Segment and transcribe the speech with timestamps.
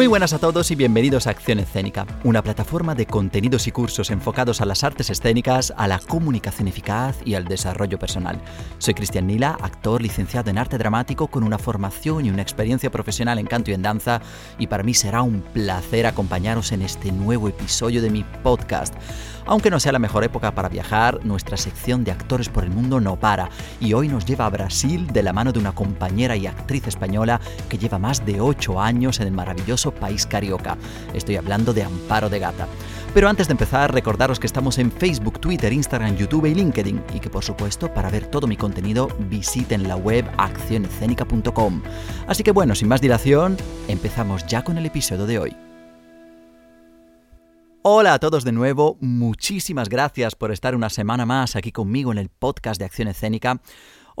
[0.00, 4.10] Muy buenas a todos y bienvenidos a Acción Escénica, una plataforma de contenidos y cursos
[4.10, 8.40] enfocados a las artes escénicas, a la comunicación eficaz y al desarrollo personal.
[8.78, 13.38] Soy Cristian Nila, actor licenciado en arte dramático con una formación y una experiencia profesional
[13.38, 14.22] en canto y en danza,
[14.58, 18.94] y para mí será un placer acompañaros en este nuevo episodio de mi podcast.
[19.46, 23.00] Aunque no sea la mejor época para viajar, nuestra sección de actores por el mundo
[23.00, 26.46] no para y hoy nos lleva a Brasil de la mano de una compañera y
[26.46, 30.76] actriz española que lleva más de 8 años en el maravilloso país carioca.
[31.14, 32.66] Estoy hablando de Amparo de Gata.
[33.12, 37.20] Pero antes de empezar, recordaros que estamos en Facebook, Twitter, Instagram, YouTube y LinkedIn y
[37.20, 41.82] que por supuesto para ver todo mi contenido visiten la web accionescénica.com.
[42.28, 43.56] Así que bueno, sin más dilación,
[43.88, 45.56] empezamos ya con el episodio de hoy.
[47.82, 52.18] Hola a todos de nuevo, muchísimas gracias por estar una semana más aquí conmigo en
[52.18, 53.62] el podcast de Acción Escénica.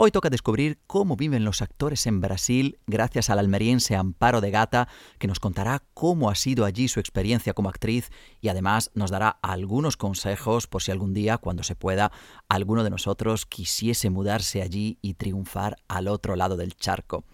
[0.02, 4.88] Hoy toca descubrir cómo viven los actores en Brasil gracias al almeriense Amparo de Gata,
[5.18, 9.28] que nos contará cómo ha sido allí su experiencia como actriz y además nos dará
[9.42, 12.12] algunos consejos por si algún día, cuando se pueda,
[12.48, 17.24] alguno de nosotros quisiese mudarse allí y triunfar al otro lado del charco.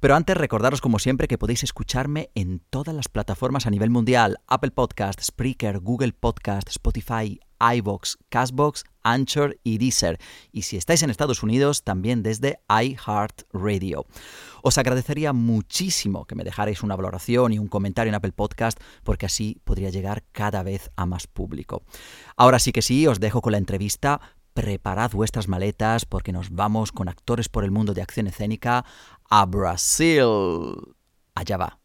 [0.00, 4.40] Pero antes recordaros como siempre que podéis escucharme en todas las plataformas a nivel mundial,
[4.48, 10.18] Apple Podcast, Spreaker, Google Podcast, Spotify, iBox, Castbox, Anchor y Deezer.
[10.52, 14.06] Y si estáis en Estados Unidos, también desde iHeartRadio.
[14.62, 19.26] Os agradecería muchísimo que me dejarais una valoración y un comentario en Apple Podcast, porque
[19.26, 21.82] así podría llegar cada vez a más público.
[22.36, 24.20] Ahora sí que sí, os dejo con la entrevista.
[24.54, 28.84] Preparad vuestras maletas porque nos vamos con actores por el mundo de acción escénica
[29.30, 30.24] a Brasil.
[31.34, 31.77] Allá va.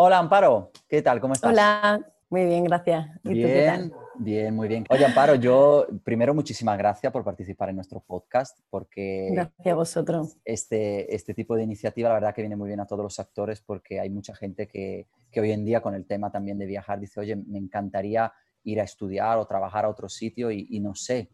[0.00, 1.20] Hola Amparo, ¿qué tal?
[1.20, 1.50] ¿Cómo estás?
[1.50, 2.00] Hola,
[2.30, 3.08] muy bien, gracias.
[3.24, 3.92] ¿Y bien, tú qué tal?
[4.20, 4.84] bien, muy bien.
[4.90, 9.30] Oye Amparo, yo primero muchísimas gracias por participar en nuestro podcast porque...
[9.32, 10.36] Gracias a vosotros.
[10.44, 13.60] Este, este tipo de iniciativa la verdad que viene muy bien a todos los actores
[13.60, 17.00] porque hay mucha gente que, que hoy en día con el tema también de viajar
[17.00, 18.32] dice, oye, me encantaría
[18.62, 21.28] ir a estudiar o trabajar a otro sitio y, y no sé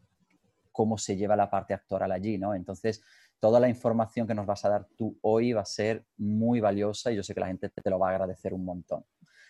[0.73, 2.55] cómo se lleva la parte actoral allí, ¿no?
[2.55, 3.03] Entonces
[3.45, 7.13] toda la información que nos vas a dar tú hoy va a ser muy valiosa
[7.13, 9.05] y yo sé que la gente te lo va a agradecer un montón.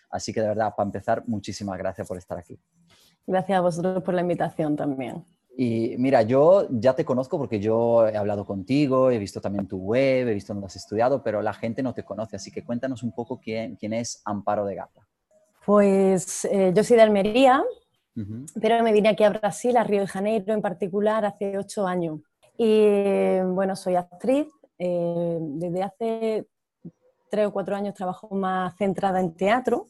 [0.09, 2.59] Así que de verdad, para empezar, muchísimas gracias por estar aquí.
[3.25, 5.23] Gracias a vosotros por la invitación también.
[5.55, 9.77] Y mira, yo ya te conozco porque yo he hablado contigo, he visto también tu
[9.77, 13.01] web, he visto dónde has estudiado, pero la gente no te conoce, así que cuéntanos
[13.01, 15.07] un poco quién, quién es Amparo de Gata.
[15.65, 17.63] Pues eh, yo soy de Almería,
[18.61, 22.19] pero me vine aquí a Brasil, a Río de Janeiro en particular, hace ocho años.
[22.57, 24.47] Y bueno, soy actriz.
[24.77, 26.47] Eh, desde hace
[27.29, 29.87] tres o cuatro años trabajo más centrada en teatro.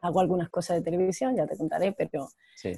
[0.00, 2.28] Hago algunas cosas de televisión, ya te contaré, pero,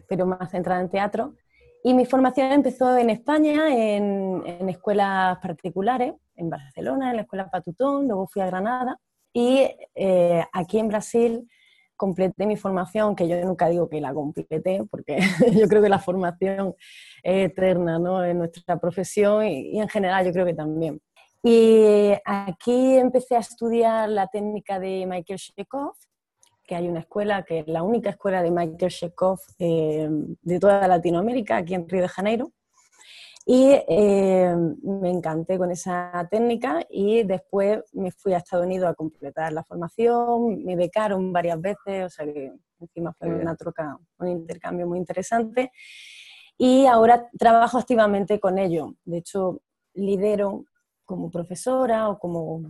[0.09, 1.35] pero más centrada en teatro.
[1.83, 7.51] Y mi formación empezó en España, en, en, escuelas particulares, en Barcelona, en la escuela
[7.51, 8.99] Patutón, luego fui a Granada.
[9.33, 11.49] Y eh, aquí en Brasil
[12.01, 15.19] completé mi formación, que yo nunca digo que la completé, porque
[15.63, 16.75] yo creo que la formación
[17.23, 18.25] es eterna ¿no?
[18.25, 20.99] en nuestra profesión y, en general yo creo que también.
[21.43, 25.93] Y aquí empecé a estudiar la técnica de Michael Chekhov,
[26.65, 30.09] que hay una escuela, que es la única escuela de Michael Chekhov eh,
[30.41, 32.51] de toda Latinoamérica, aquí en Río de Janeiro.
[33.47, 38.95] Y eh, me encanté con esa técnica y después me fui a Estados Unidos a
[38.95, 44.29] completar la formación, me becaron varias veces, o sea que encima fue una troca, un
[44.29, 45.73] intercambio muy interesante.
[46.59, 48.95] Y ahora trabajo activamente con ello.
[49.05, 49.63] De hecho,
[49.95, 50.65] lidero
[51.07, 52.63] como profesora o como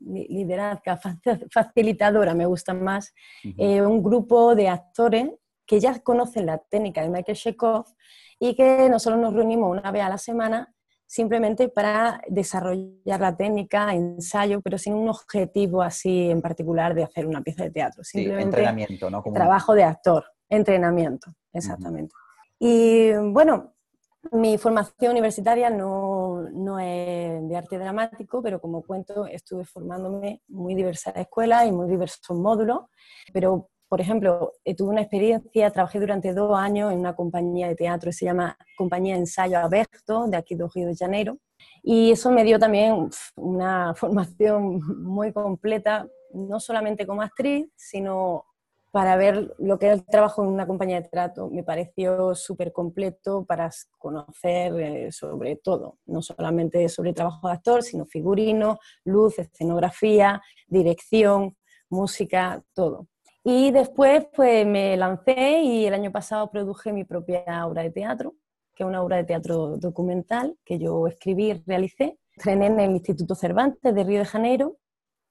[0.00, 0.96] liderazga
[1.50, 3.12] facilitadora, me gusta más,
[3.58, 5.30] eh, un grupo de actores
[5.66, 7.86] que ya conocen la técnica de Michael Chekhov
[8.38, 10.74] y que nosotros nos reunimos una vez a la semana
[11.12, 17.26] simplemente para desarrollar la técnica, ensayo, pero sin un objetivo así en particular de hacer
[17.26, 18.02] una pieza de teatro.
[18.02, 19.22] Simplemente entrenamiento, ¿no?
[19.22, 22.14] Trabajo de actor, entrenamiento, exactamente.
[22.58, 23.74] Y bueno,
[24.30, 30.74] mi formación universitaria no, no, es de arte dramático, pero como cuento, estuve formándome muy
[30.74, 32.84] diversas escuelas y muy diversos módulos,
[33.32, 37.74] pero por ejemplo, eh, tuve una experiencia, trabajé durante dos años en una compañía de
[37.74, 41.36] teatro se llama Compañía Ensayo Aberto, de aquí de Río de Janeiro,
[41.82, 48.46] y eso me dio también una formación muy completa, no solamente como actriz, sino
[48.92, 51.50] para ver lo que era el trabajo en una compañía de teatro.
[51.50, 57.82] Me pareció súper completo para conocer eh, sobre todo, no solamente sobre trabajo de actor,
[57.82, 61.58] sino figurino, luz, escenografía, dirección,
[61.90, 63.08] música, todo.
[63.44, 68.34] Y después pues me lancé y el año pasado produje mi propia obra de teatro,
[68.74, 72.18] que es una obra de teatro documental que yo escribí y realicé.
[72.36, 74.76] Estrené en el Instituto Cervantes de Río de Janeiro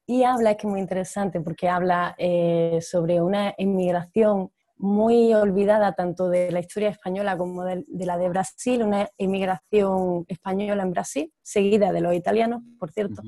[0.05, 5.93] y habla, es que es muy interesante porque habla eh, sobre una inmigración muy olvidada
[5.93, 11.33] tanto de la historia española como de, la de Brasil, una inmigración española en Brasil,
[11.41, 13.21] seguida de los italianos, por cierto,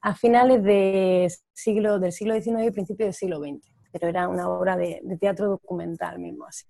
[0.00, 3.77] a finales de siglo, del siglo XIX y principios del siglo XX.
[3.92, 6.66] Pero era una obra de, teatro documental mismo así.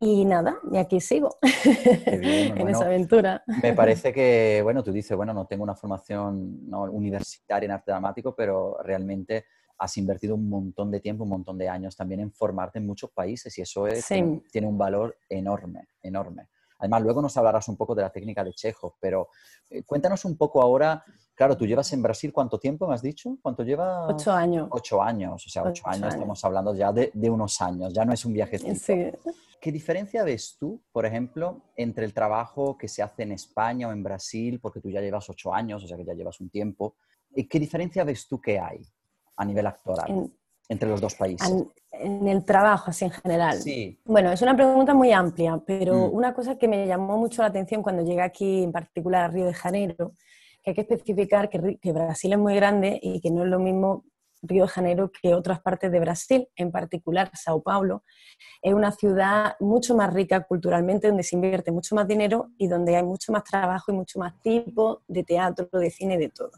[0.00, 3.42] Y nada, y aquí sigo en esa aventura.
[3.62, 8.34] Me parece que, bueno, tú dices, bueno, no tengo una formación universitaria en arte dramático,
[8.34, 9.46] pero realmente
[9.78, 13.10] has invertido un montón de tiempo, un montón de años también en formarte en muchos
[13.10, 16.48] países y eso es, tiene, un valor enorme, enorme.
[16.84, 19.28] Además, luego nos hablarás un poco de la técnica de Chejo, pero
[19.70, 21.02] eh, cuéntanos un poco ahora,
[21.34, 23.38] claro, tú llevas en Brasil cuánto tiempo, me has dicho?
[23.40, 24.12] ¿Cuánto llevas?
[24.12, 24.68] Ocho años.
[24.70, 28.12] Ocho años, o sea, ocho, años, estamos hablando ya de, de, unos años, ya no
[28.12, 28.58] es un viaje.
[28.58, 29.10] Sí.
[29.60, 33.92] ¿Qué diferencia ves tú, por ejemplo, entre el trabajo que se hace en España o
[33.92, 36.96] en Brasil, porque tú ya llevas ocho años, o sea que ya llevas un tiempo,
[37.34, 38.86] y qué diferencia ves tú que hay?
[39.36, 40.30] a nivel actoral
[40.68, 41.48] entre los dos países?
[41.92, 43.60] En, el trabajo, así en general.
[43.60, 43.98] Sí.
[44.04, 46.14] Bueno, es una pregunta muy amplia, pero mm.
[46.14, 49.46] una cosa que me llamó mucho la atención cuando llegué aquí, en particular a Río
[49.46, 50.12] de Janeiro,
[50.62, 53.60] que hay que especificar que, que Brasil es muy grande y que no es lo
[53.60, 54.04] mismo
[54.46, 58.02] Río de Janeiro que otras partes de Brasil, en particular Sao Paulo,
[58.60, 62.96] es una ciudad mucho más rica culturalmente, donde se invierte mucho más dinero y donde
[62.96, 66.50] hay mucho más trabajo y mucho más tipo de teatro, de cine, de todo.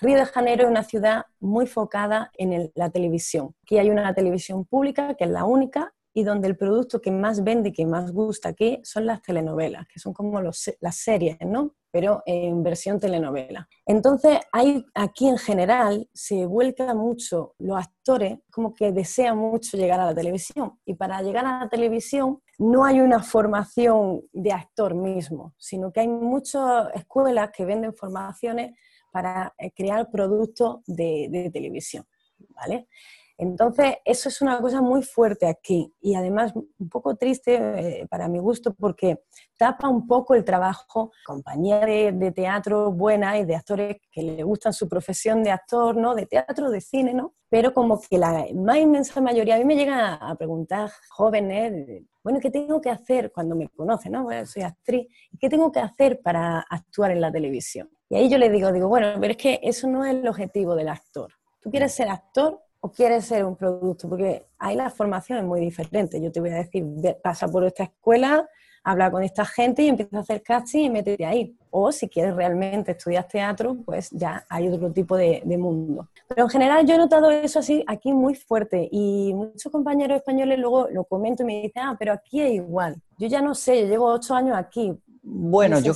[0.00, 3.54] Río de Janeiro es una ciudad muy focada en la televisión.
[3.62, 7.42] Aquí hay una televisión pública, que es la única, y donde el producto que más
[7.42, 11.74] vende y que más gusta aquí son las telenovelas, que son como las series, ¿no?
[11.90, 13.68] Pero en versión telenovela.
[13.84, 20.00] Entonces, hay, aquí en general se vuelca mucho, los actores como que desean mucho llegar
[20.00, 20.78] a la televisión.
[20.84, 26.00] Y para llegar a la televisión no hay una formación de actor mismo, sino que
[26.00, 28.78] hay muchas escuelas que venden formaciones
[29.14, 32.04] para eh, crear productos de, televisión,
[32.48, 32.88] ¿vale?
[33.36, 38.28] Entonces, eso es una cosa muy fuerte aquí y además un poco triste eh, para
[38.28, 39.24] mi gusto porque
[39.56, 44.72] tapa un poco el trabajo, compañía de, teatro buena y de actores que le gustan
[44.72, 46.14] su profesión de actor, ¿no?
[46.14, 47.34] De teatro, de cine, ¿no?
[47.48, 52.38] Pero como que la más inmensa mayoría, a mí me llegan a, preguntar jóvenes, bueno,
[52.40, 54.28] ¿qué tengo que hacer cuando me conocen, ¿no?
[54.46, 55.08] soy actriz,
[55.40, 57.90] ¿qué tengo que hacer para actuar en la televisión?
[58.08, 60.74] Y ahí yo le digo, digo, bueno, pero es que eso no es el objetivo
[60.74, 61.32] del actor.
[61.60, 64.10] ¿Tú quieres ser actor o quieres ser un producto?
[64.10, 66.20] Porque ahí la formación es muy diferente.
[66.20, 66.84] Yo te voy a decir,
[67.22, 68.46] pasa por esta escuela,
[68.82, 71.56] habla con esta gente y empieza a hacer casting y métete ahí.
[71.70, 76.10] O si quieres realmente estudiar teatro, pues ya hay otro tipo de, mundo.
[76.28, 80.58] Pero en general yo he notado eso así aquí muy fuerte y muchos compañeros españoles
[80.58, 83.00] luego lo comento y me dicen, ah, pero aquí es igual.
[83.16, 84.92] Yo ya no sé, yo llevo ocho años aquí.
[85.22, 85.94] Bueno, yo...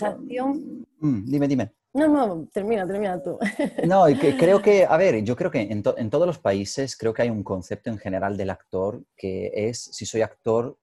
[1.01, 1.71] Mm, dime, dime.
[1.99, 3.39] No, no, termina, termina tú.
[3.87, 4.05] No,
[4.39, 7.43] creo que, a ver, yo creo que en, todos los países creo que hay un
[7.43, 10.79] concepto en general del actor que es, si soy actor,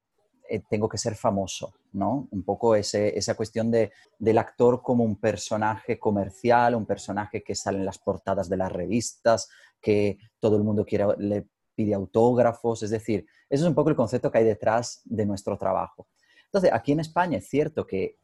[0.50, 2.28] eh, tengo que ser famoso, ¿no?
[2.32, 7.56] Un poco ese, esa cuestión de, del actor como un personaje comercial, un personaje que
[7.56, 9.50] sale en las portadas de las revistas,
[9.82, 13.96] que todo el mundo quiere, le pide autógrafos, es decir, eso es un poco el
[13.96, 16.08] concepto que hay detrás de nuestro trabajo.
[16.46, 18.18] Entonces, aquí en España es cierto que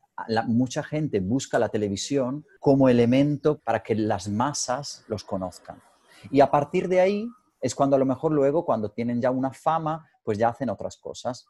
[0.47, 5.81] mucha gente busca la televisión como elemento para que las masas los conozcan.
[6.29, 7.29] Y a partir de ahí
[7.61, 10.97] es cuando a lo mejor luego, cuando tienen ya una fama, pues ya hacen otras
[10.97, 11.47] cosas.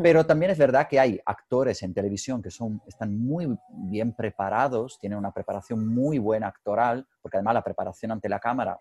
[0.00, 5.00] Pero también es verdad que hay actores en televisión que son, están muy bien preparados,
[5.00, 8.78] tienen una preparación muy buena actoral, porque además la preparación ante la cámara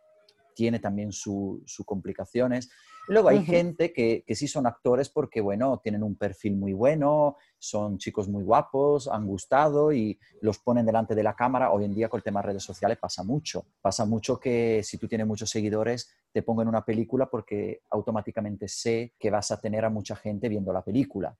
[0.53, 2.69] tiene también sus complicaciones.
[3.07, 7.35] Luego hay gente que, que, sí son actores porque, bueno, tienen un perfil muy bueno,
[7.57, 11.71] son chicos muy guapos, han gustado y los ponen delante de la cámara.
[11.71, 13.65] Hoy en día con el tema de redes sociales pasa mucho.
[13.81, 19.13] Pasa mucho que si tú tienes muchos seguidores, te pongan una película porque automáticamente sé
[19.19, 21.37] que vas a tener a mucha gente viendo la película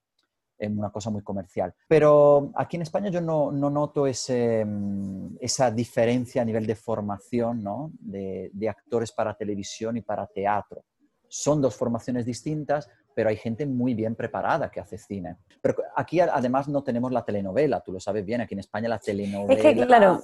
[0.65, 1.73] en una cosa muy comercial.
[1.87, 6.75] Pero aquí en España yo no, no noto ese, mm, esa diferencia a nivel de
[6.75, 7.91] formación ¿no?
[7.99, 10.83] de, de, actores para televisión y para teatro.
[11.27, 15.37] Son dos formaciones distintas, pero hay gente muy bien preparada que hace cine.
[15.61, 18.99] Pero aquí además no tenemos la telenovela, tú lo sabes bien, aquí en España la
[18.99, 19.53] telenovela...
[19.53, 20.21] Es que claro,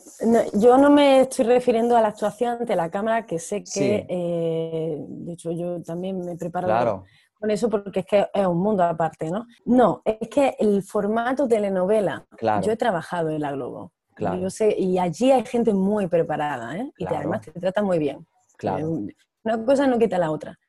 [0.54, 4.98] yo no me estoy refiriendo a la actuación ante la cámara, que sé que, eh,
[5.08, 7.06] de hecho yo también me preparo claro
[7.40, 9.46] con eso porque es que es un mundo aparte, ¿no?
[9.66, 12.26] No, es que el formato telenovela,
[12.62, 13.94] yo he trabajado en la Globo.
[14.14, 14.38] Claro.
[14.40, 16.92] Yo sé, y allí hay gente muy preparada, ¿eh?
[16.98, 18.28] Y además te trata muy bien.
[18.58, 18.90] Claro.
[19.44, 20.60] Una cosa no quita la otra.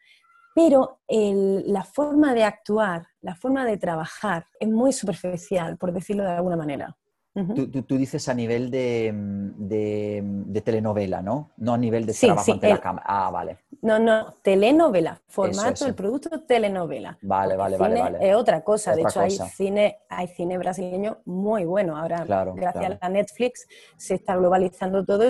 [0.54, 6.30] pero la forma de actuar, la forma de trabajar es muy superficial, por decirlo de
[6.30, 6.96] alguna manera
[7.34, 9.12] tú, dices a nivel de,
[9.56, 11.50] de, telenovela, ¿no?
[11.56, 13.06] No a nivel de trabajo ante la cámara.
[13.08, 13.58] Ah, vale.
[13.82, 17.18] No, no, telenovela, formato del producto telenovela.
[17.22, 18.28] Vale, vale, vale, vale.
[18.28, 21.96] Es otra cosa, de hecho hay cine, hay cine brasileño muy bueno.
[21.96, 25.24] Ahora, gracias a Netflix, se está globalizando todo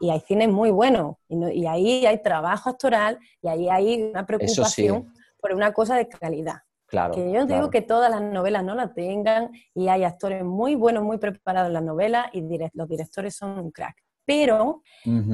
[0.00, 1.18] y hay cine muy bueno.
[1.28, 6.65] Y, ahí hay trabajo actoral y ahí hay una preocupación por una cosa de calidad.
[6.86, 10.76] Claro, que yo digo que todas las novelas no la tengan y hay actores muy
[10.76, 12.42] buenos, muy preparados en las novelas y
[12.74, 14.82] los directores son un crack pero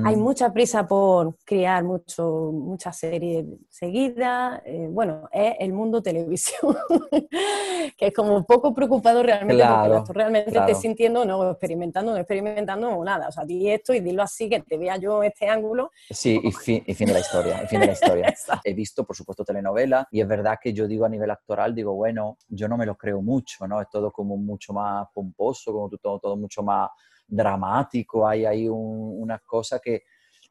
[0.05, 4.61] hay mucha prisa por crear mucho, muchas series seguidas.
[4.67, 6.77] Eh, bueno, es el mundo televisión,
[7.97, 13.03] que es como poco preocupado realmente porque tú realmente estés sintiendo, no experimentando, no experimentando
[13.03, 13.29] nada.
[13.29, 15.91] O sea, di esto y dilo así, que te vea yo este ángulo.
[16.11, 17.63] Sí, y fin, y fin de la historia.
[17.65, 18.35] Y fin de la historia.
[18.63, 21.95] He visto, por supuesto, telenovela y es verdad que yo digo a nivel actoral, digo,
[21.95, 23.81] bueno, yo no me lo creo mucho, ¿no?
[23.81, 26.91] Es todo como mucho más pomposo, como todo, todo mucho más
[27.33, 30.03] dramático, hay ahí una cosa que,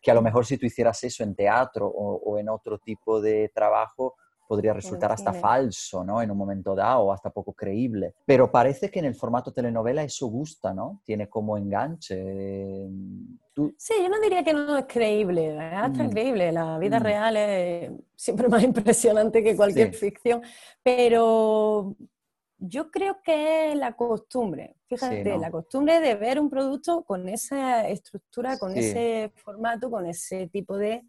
[0.08, 4.16] a lo mejor si tú hicieras eso en teatro o, en otro tipo de trabajo,
[4.48, 6.22] podría resultar hasta falso, ¿no?
[6.22, 8.16] En un momento dado, o hasta poco creíble.
[8.26, 11.02] Pero parece que en el formato telenovela eso gusta, ¿no?
[11.06, 12.90] Tiene como enganche.
[13.78, 16.02] Sí, yo no diría que no es creíble, es mm.
[16.02, 16.52] increíble.
[16.52, 17.04] La vida mm.
[17.04, 20.42] real es siempre más impresionante que cualquier ficción,
[20.84, 21.96] pero
[22.64, 27.88] yo creo que es la costumbre, fíjate, la costumbre de ver un producto con esa
[27.90, 31.04] estructura, con ese formato, con ese tipo de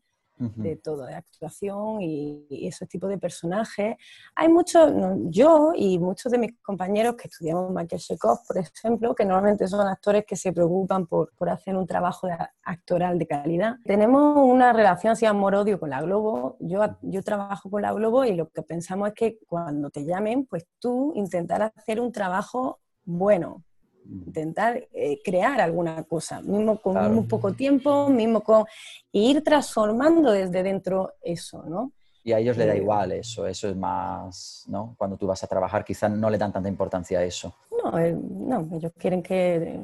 [0.57, 3.97] de todo, de actuación y, esos tipos de personajes.
[4.35, 4.93] Hay muchos,
[5.27, 9.87] yo y muchos de mis compañeros que estudiamos Michael Chekhov, por ejemplo, que normalmente son
[9.87, 12.29] actores que se preocupan por, por hacer un trabajo
[12.63, 13.77] actoral de calidad.
[13.85, 16.57] Tenemos una relación así amor-odio con la Globo.
[16.61, 20.47] Yo, yo trabajo con la Globo y lo que pensamos es que cuando te llamen,
[20.47, 23.65] pues tú intentar hacer un trabajo bueno,
[24.05, 28.65] intentar eh, crear alguna cosa, mismo con un poco tiempo, mismo con
[29.13, 31.93] ir transformando desde dentro eso, ¿no?
[32.25, 34.95] Y a ellos les da eh, igual eso, eso es más, ¿no?
[34.97, 37.55] Cuando tú vas a trabajar quizás no le dan tanta importancia a eso.
[37.83, 39.81] No, eh, no ellos quieren que,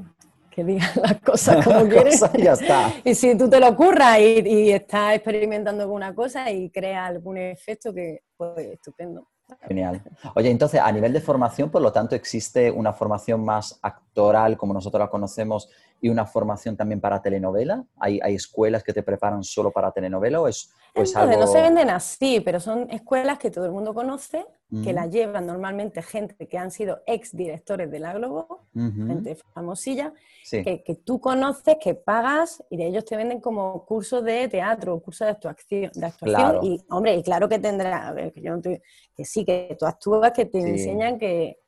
[0.50, 2.12] que digan las cosas como quieren.
[2.34, 2.92] y ya está.
[3.04, 7.38] y si tú te lo ocurras y, y estás experimentando alguna cosa y creas algún
[7.38, 9.26] efecto que, pues, estupendo.
[9.66, 10.02] Genial.
[10.34, 14.74] Oye, entonces, a nivel de formación, por lo tanto, ¿existe una formación más actoral, como
[14.74, 17.84] nosotros la conocemos, y una formación también para telenovela?
[17.98, 21.90] ¿Hay, hay escuelas que te preparan solo para telenovela o es, pues No se venden
[21.90, 24.46] así, pero son escuelas que todo el mundo conoce,
[24.84, 30.12] que la llevan normalmente gente que han sido ex directores de la Globo, gente famosilla,
[30.50, 35.00] que, que, tú conoces, que pagas y de ellos te venden como cursos de teatro,
[35.00, 35.90] cursos de actuación.
[35.94, 40.32] De actuación Y, hombre, y claro que tendrá, que, yo que sí, que tú actúas,
[40.32, 41.60] que te enseñan que,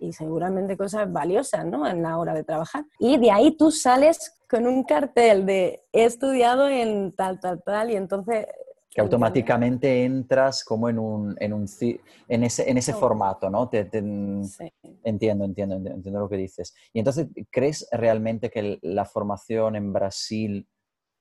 [0.00, 1.86] y, seguramente cosas valiosas ¿no?
[1.86, 2.84] en la hora de trabajar.
[2.98, 7.90] Y de ahí tú sales con un cartel de he estudiado en tal, tal, tal,
[7.90, 8.46] y entonces...
[8.98, 11.66] Que automáticamente entras como en, un, en, un,
[12.28, 13.68] en ese, en ese formato, ¿no?
[13.68, 13.88] Te,
[15.04, 16.74] Entiendo, entiendo, entiendo lo que dices.
[16.92, 20.68] Y entonces, ¿crees realmente que la formación en Brasil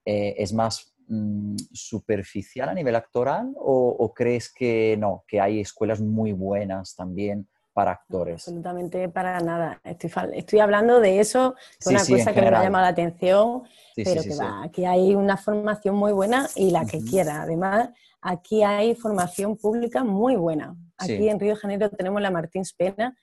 [0.06, 5.60] eh, es más mm, superficial a nivel actoral o, o, crees que no, que hay
[5.60, 8.48] escuelas muy buenas también para actores.
[8.48, 9.80] Absolutamente para nada.
[9.84, 13.62] Estoy, estoy hablando de eso, es una cosa que me ha llamado la atención,
[13.96, 17.44] pero que va, aquí hay una formación muy buena y la que quiera.
[17.44, 20.76] Además, aquí hay formación pública muy buena.
[20.98, 23.16] Aquí en Río de Janeiro tenemos la Martín Spena,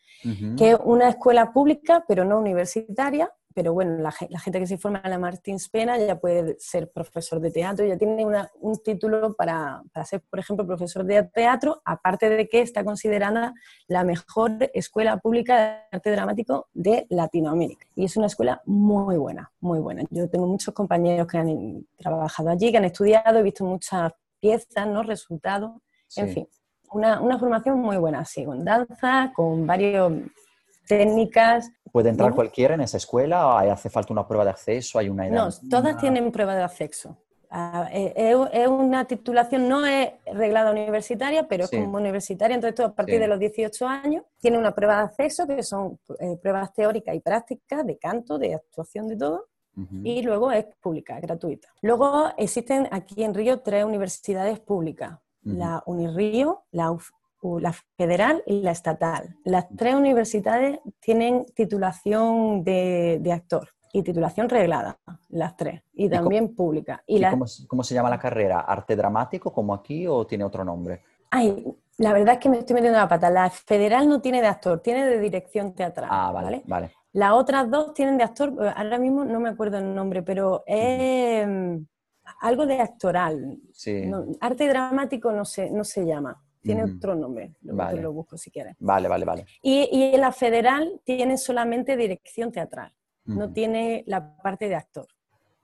[0.56, 5.00] que es una escuela pública, pero no universitaria, pero bueno, la, gente que se forma
[5.04, 8.26] en la Martins Pena ya puede ser profesor de teatro, ya tiene
[8.60, 13.54] un título para, ser, por ejemplo, profesor de teatro, aparte de que está considerada
[13.86, 17.86] la mejor escuela pública de arte dramático de Latinoamérica.
[17.94, 20.02] Y es una escuela muy buena, muy buena.
[20.10, 24.88] Yo tengo muchos compañeros que han trabajado allí, que han estudiado, he visto muchas piezas,
[24.88, 25.04] ¿no?
[25.04, 25.80] resultados,
[26.16, 26.48] en fin.
[26.90, 30.12] Una, una formación muy buena, sí, con danza, con varios
[30.86, 31.70] técnicas.
[31.92, 34.98] ¿Puede entrar cualquiera en esa escuela o hace falta una prueba de acceso?
[34.98, 37.16] ¿Hay una No, todas tienen prueba de acceso.
[37.56, 42.88] Ah, eh, es una titulación, no es reglada universitaria, pero es como universitaria, entonces todo
[42.88, 46.74] a partir de los 18 años tiene una prueba de acceso, que son eh, pruebas
[46.74, 49.46] teóricas y prácticas de canto, de actuación, de todo,
[50.02, 51.68] y luego es pública, gratuita.
[51.82, 56.90] Luego existen aquí en Río tres universidades públicas, la Unirrío, la
[57.60, 59.36] la federal y la estatal.
[59.44, 64.98] Las tres universidades tienen titulación de, actor y titulación reglada,
[65.28, 67.02] las tres, y también pública.
[67.06, 67.22] Y,
[67.68, 68.60] cómo, se llama la carrera?
[68.60, 71.02] ¿Arte dramático como aquí o tiene otro nombre?
[71.30, 71.64] Ay,
[71.98, 73.30] la verdad es que me estoy metiendo la pata.
[73.30, 76.08] La federal no tiene de actor, tiene de dirección teatral.
[76.10, 76.92] Ah, vale, vale.
[77.12, 80.64] Las otras dos tienen de actor, eh, ahora mismo no me acuerdo el nombre, pero
[80.66, 81.76] es mm,
[82.40, 83.58] algo de actoral.
[83.72, 84.10] Sí.
[84.40, 88.00] arte dramático no se, no se llama, tiene otro nombre, lo, vale.
[88.00, 88.74] lo busco si quieres.
[88.80, 89.46] Vale, vale, vale.
[89.62, 92.92] Y, y en la federal tiene solamente dirección teatral,
[93.24, 95.06] no tiene la parte de actor.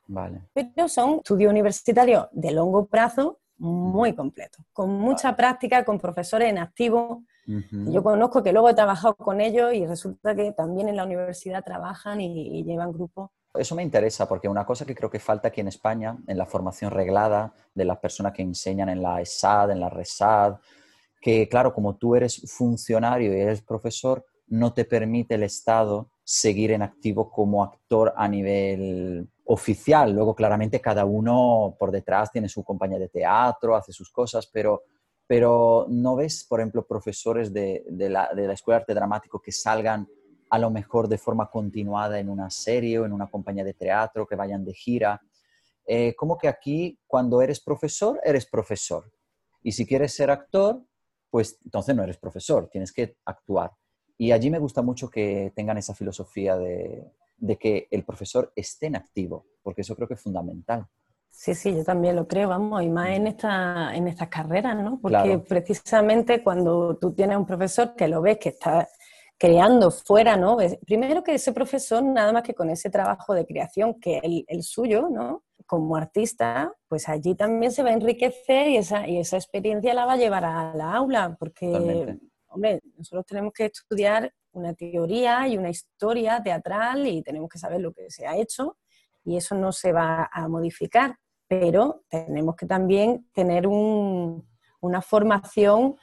[0.06, 0.42] Vale.
[0.52, 6.58] Pero son estudios universitarios de largo plazo muy completos, con mucha práctica, con profesores en
[6.58, 7.24] activo
[7.70, 11.64] yo conozco que luego he trabajado con ellos y resulta que también en la universidad
[11.64, 13.30] trabajan y, llevan grupos.
[13.54, 16.46] Eso me interesa porque una cosa que creo que falta aquí en España, en la
[16.46, 20.56] formación reglada de las personas que enseñan en la ESAD, en la RESAD,
[21.20, 26.72] que claro, como tú eres funcionario y eres profesor, no te permite el Estado seguir
[26.72, 30.12] en activo como actor a nivel oficial.
[30.12, 34.82] Luego, claramente, cada uno por detrás tiene su compañía de teatro, hace sus cosas, pero
[35.30, 40.08] pero no ves, por ejemplo, profesores de, la, Escuela de Arte Dramático que salgan
[40.50, 44.26] a lo mejor de forma continuada en una serie o en una compañía de teatro,
[44.26, 45.22] que vayan de gira.
[45.86, 49.08] Eh, como que aquí, cuando eres profesor, eres profesor.
[49.62, 50.82] Y si quieres ser actor,
[51.30, 53.72] pues entonces no eres profesor, tienes que actuar.
[54.18, 58.96] Y allí me gusta mucho que tengan esa filosofía de que el profesor esté en
[58.96, 60.86] activo, porque eso creo que es fundamental.
[61.30, 64.98] Sí, sí, yo también lo creo, vamos, y más en, esta, en estas carreras, ¿no?
[65.00, 68.86] Porque precisamente cuando tú tienes un profesor que lo ves que está
[69.40, 70.58] creando fuera, ¿no?
[70.86, 74.62] Primero que ese profesor, nada más que con ese trabajo de creación que el, el
[74.62, 75.44] suyo, ¿no?
[75.64, 80.04] Como artista, pues allí también se va a enriquecer y esa, y esa experiencia la
[80.04, 82.18] va a llevar a la aula, porque,
[82.48, 87.80] hombre, nosotros tenemos que estudiar una teoría y una historia teatral y tenemos que saber
[87.80, 88.76] lo que se ha hecho
[89.24, 91.16] y eso no se va a modificar
[91.50, 95.96] pero tenemos que también tener una formación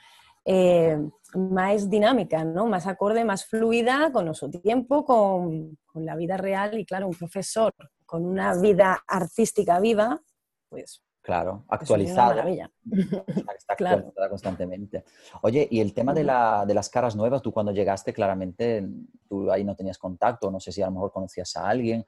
[0.43, 0.97] eh,
[1.35, 2.67] más dinámica, ¿no?
[2.67, 7.73] más acorde, más fluida con nuestro tiempo, con, la vida real y claro, un profesor
[8.05, 10.21] con una vida artística viva,
[10.69, 11.01] pues...
[11.21, 12.47] Claro, actualizada.
[12.49, 12.71] Está
[13.73, 15.03] actualizada constantemente.
[15.41, 18.87] Oye, y el tema de, de, las caras nuevas, tú cuando llegaste claramente,
[19.27, 22.05] tú ahí no tenías contacto, no sé si a lo mejor conocías a alguien,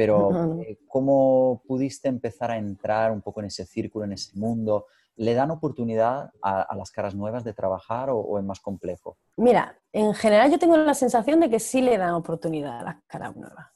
[0.00, 4.86] pero eh, ¿cómo pudiste empezar a entrar un poco en ese círculo, en ese mundo?
[5.20, 9.18] ¿Le dan oportunidad a, las caras nuevas de trabajar o, es más complejo?
[9.36, 12.96] Mira, en general yo tengo la sensación de que sí le dan oportunidad a las
[13.06, 13.66] caras nuevas.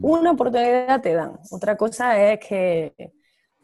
[0.00, 2.94] Una oportunidad te dan, otra cosa es que...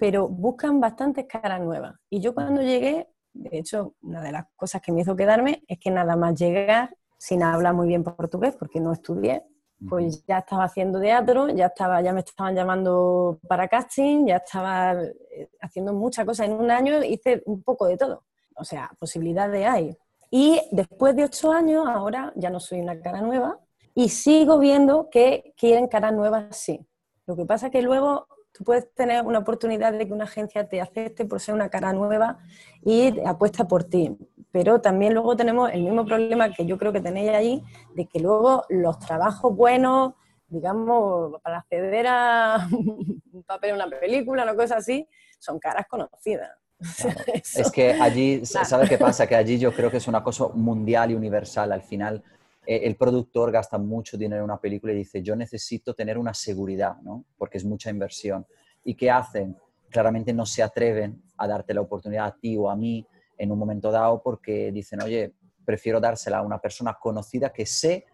[0.01, 1.95] Pero buscan bastantes caras nuevas.
[2.11, 5.79] Y yo cuando llegué, de hecho, una de las cosas que me hizo quedarme es
[5.79, 9.45] que nada más llegar, sin hablar muy bien portugués, porque no estudié,
[9.89, 14.95] pues ya estaba haciendo teatro, ya, estaba, ya me estaban llamando para casting, ya estaba
[14.95, 16.47] eh, haciendo muchas cosas.
[16.47, 18.25] En un año hice un poco de todo.
[18.57, 19.97] O sea, posibilidades hay.
[20.31, 23.59] Y después de ocho años, ahora ya no soy una cara nueva
[23.95, 26.85] y sigo viendo que quieren caras nuevas, sí.
[27.27, 28.27] Lo que pasa es que luego
[28.59, 31.95] tú puedes tener una oportunidad de que una agencia te acepte por ser una cara
[31.95, 32.39] nueva
[32.85, 34.19] y apuesta por ti
[34.51, 37.63] pero también luego tenemos el mismo problema que yo creo que tenéis allí,
[37.95, 40.15] de que luego los trabajos buenos,
[40.49, 45.07] digamos, para acceder a un papel en una película, una cosa así,
[45.39, 46.51] son caras conocidas.
[47.35, 49.27] es que allí, ¿sabes qué pasa?
[49.27, 51.73] Que allí yo creo que es una cosa mundial y universal.
[51.73, 52.23] Al final,
[52.71, 56.99] el productor gasta mucho dinero en una película y dice, yo necesito tener una seguridad,
[57.01, 57.25] ¿no?
[57.39, 58.47] Porque es mucha inversión.
[58.85, 59.57] ¿Y qué hacen?
[59.89, 63.07] Claramente no se atreven a darte la oportunidad a ti o a mí
[63.39, 65.33] en un momento dado porque dicen, oye,
[65.65, 68.05] prefiero dársela a una persona conocida que sé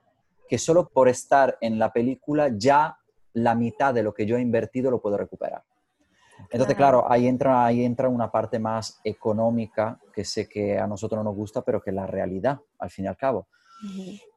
[0.48, 2.96] que solo por estar en la película ya
[3.32, 5.64] la mitad de lo que yo he invertido lo puedo recuperar.
[6.50, 11.18] Entonces, claro, ahí, entra, ahí entra una parte más económica que sé que a nosotros
[11.18, 13.48] no nos gusta, pero que es la realidad, al fin y al cabo.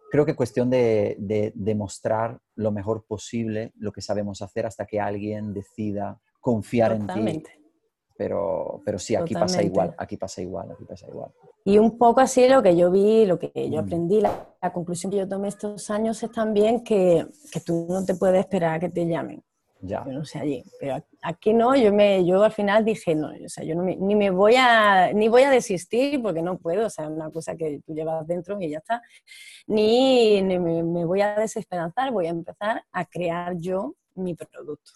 [0.10, 5.00] Creo que es cuestión de, demostrar lo mejor posible lo que sabemos hacer hasta que
[5.00, 7.44] alguien decida confiar en ti
[8.18, 11.32] pero, pero sí, aquí pasa igual, aquí pasa igual, aquí pasa igual.
[11.64, 13.86] Y un poco así lo que yo vi, lo que yo mm.
[13.86, 18.16] aprendí, la, conclusión que yo tomé estos años es también que, que, tú no te
[18.16, 19.44] puedes esperar a que te llamen.
[19.82, 20.04] Ya.
[20.06, 23.50] Yo no sé allí, pero aquí no, yo, me, yo al final dije, no, o
[23.50, 26.90] sea, yo no ni me voy a, ni voy a desistir porque no puedo, o
[26.90, 29.02] sea, es una cosa que tú llevas dentro y ya está,
[29.68, 34.94] ni, ni me, me voy a desesperanzar, voy a empezar a crear yo mi producto.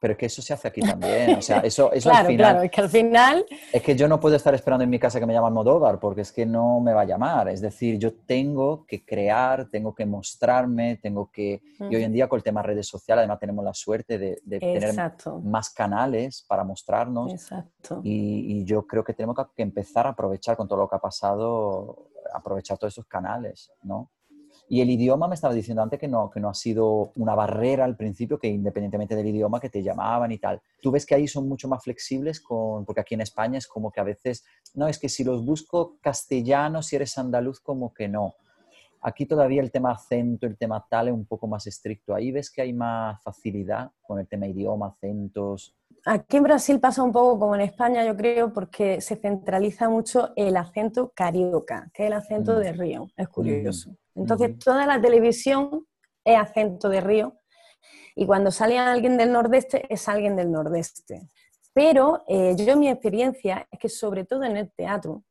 [0.00, 1.36] Pero es que eso se hace aquí también.
[1.36, 2.52] O sea, eso, eso claro, al final.
[2.52, 3.46] Claro, es que al final.
[3.72, 6.22] Es que yo no puedo estar esperando en mi casa que me llamen Modóvar, porque
[6.22, 7.48] es que no me va a llamar.
[7.48, 11.62] Es decir, yo tengo que crear, tengo que mostrarme, tengo que.
[11.80, 14.94] Y hoy en día con el tema redes sociales, además tenemos la suerte de, tener
[15.42, 17.32] más canales para mostrarnos.
[17.32, 18.00] Exacto.
[18.04, 21.00] Y, y, yo creo que tenemos que empezar a aprovechar con todo lo que ha
[21.00, 24.10] pasado, aprovechar todos esos canales, ¿no?
[24.70, 27.84] Y el idioma, me estaba diciendo antes que no, que no ha sido una barrera
[27.86, 30.60] al principio, que independientemente del idioma, que te llamaban y tal.
[30.82, 32.40] ¿Tú ves que ahí son mucho más flexibles?
[32.40, 35.42] Con, porque aquí en España es como que a veces, no, es que si los
[35.42, 38.34] busco castellano, si eres andaluz, como que no.
[39.00, 42.14] Aquí todavía el tema acento, el tema tal es un poco más estricto.
[42.14, 45.77] Ahí ves que hay más facilidad con el tema idioma, acentos.
[46.10, 50.32] Aquí en Brasil pasa un poco como en España, yo creo, porque se centraliza mucho
[50.36, 52.60] el acento carioca, que es el acento mm.
[52.60, 53.08] de Río.
[53.14, 53.90] Es curioso.
[53.90, 54.20] Mm.
[54.20, 55.86] Entonces, toda la televisión
[56.24, 57.34] es acento de Río
[58.14, 61.28] y cuando sale alguien del nordeste es alguien del nordeste.
[61.74, 65.24] Pero eh, yo mi experiencia es que sobre todo en el teatro,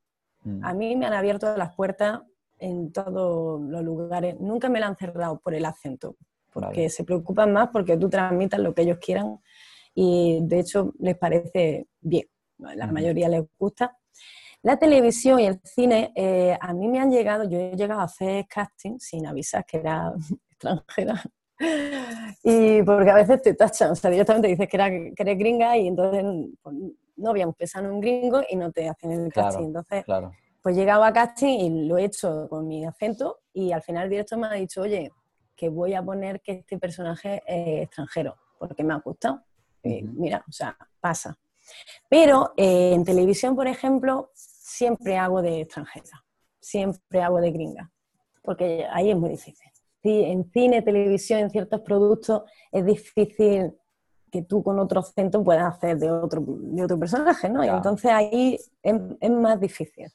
[0.44, 0.64] mm.
[0.64, 2.22] a mí me han abierto las puertas
[2.60, 4.40] en todos los lugares.
[4.40, 6.18] Nunca me la han cerrado por el acento,
[6.54, 9.40] porque se preocupan más porque tú transmitas lo que ellos quieran
[9.98, 12.28] y de hecho les parece bien.
[12.60, 13.98] La mayoría les gusta.
[14.62, 18.04] La televisión y el cine, eh, a mí me han llegado, yo he llegado a
[18.04, 20.14] hacer casting sin avisar que era
[20.52, 21.24] extranjera.
[22.44, 25.76] Y porque a veces te tachan, o sea, directamente dices que, era, que eres gringa
[25.76, 26.24] y entonces
[26.62, 26.76] pues,
[27.16, 29.66] no habíamos pensado en un gringo y no te hacen el casting.
[29.66, 30.32] Entonces, claro
[30.62, 34.04] pues he llegado a casting y lo he hecho con mi acento y al final
[34.04, 35.14] el director me ha dicho, oye,
[35.56, 39.44] que voy a poner que este personaje es extranjero, porque me ha gustado.
[39.88, 41.38] Y mira, o sea, pasa.
[42.10, 46.24] Pero eh, en televisión, por ejemplo, siempre hago de extranjera,
[46.60, 47.92] siempre hago de gringa,
[48.42, 49.72] porque ahí es muy difícil.
[50.04, 53.74] En cine, televisión, en ciertos productos es difícil
[54.32, 57.64] que tú con otro acento puedas hacer de otro, de otro personaje, ¿no?
[57.64, 60.10] Y entonces ahí es más difícil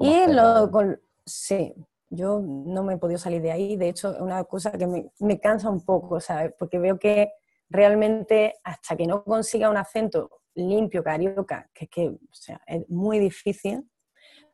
[0.00, 1.72] y lo, con, sí,
[2.10, 3.76] yo no me he podido salir de ahí.
[3.76, 6.52] De hecho, es una cosa que me, me, cansa un poco, ¿sabes?
[6.58, 7.30] Porque veo que
[7.68, 12.18] realmente hasta que no consiga un acento limpio, carioca, que es que
[12.66, 13.88] es muy difícil,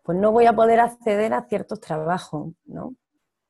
[0.02, 2.96] pues no voy a poder acceder a ciertos trabajos, ¿no?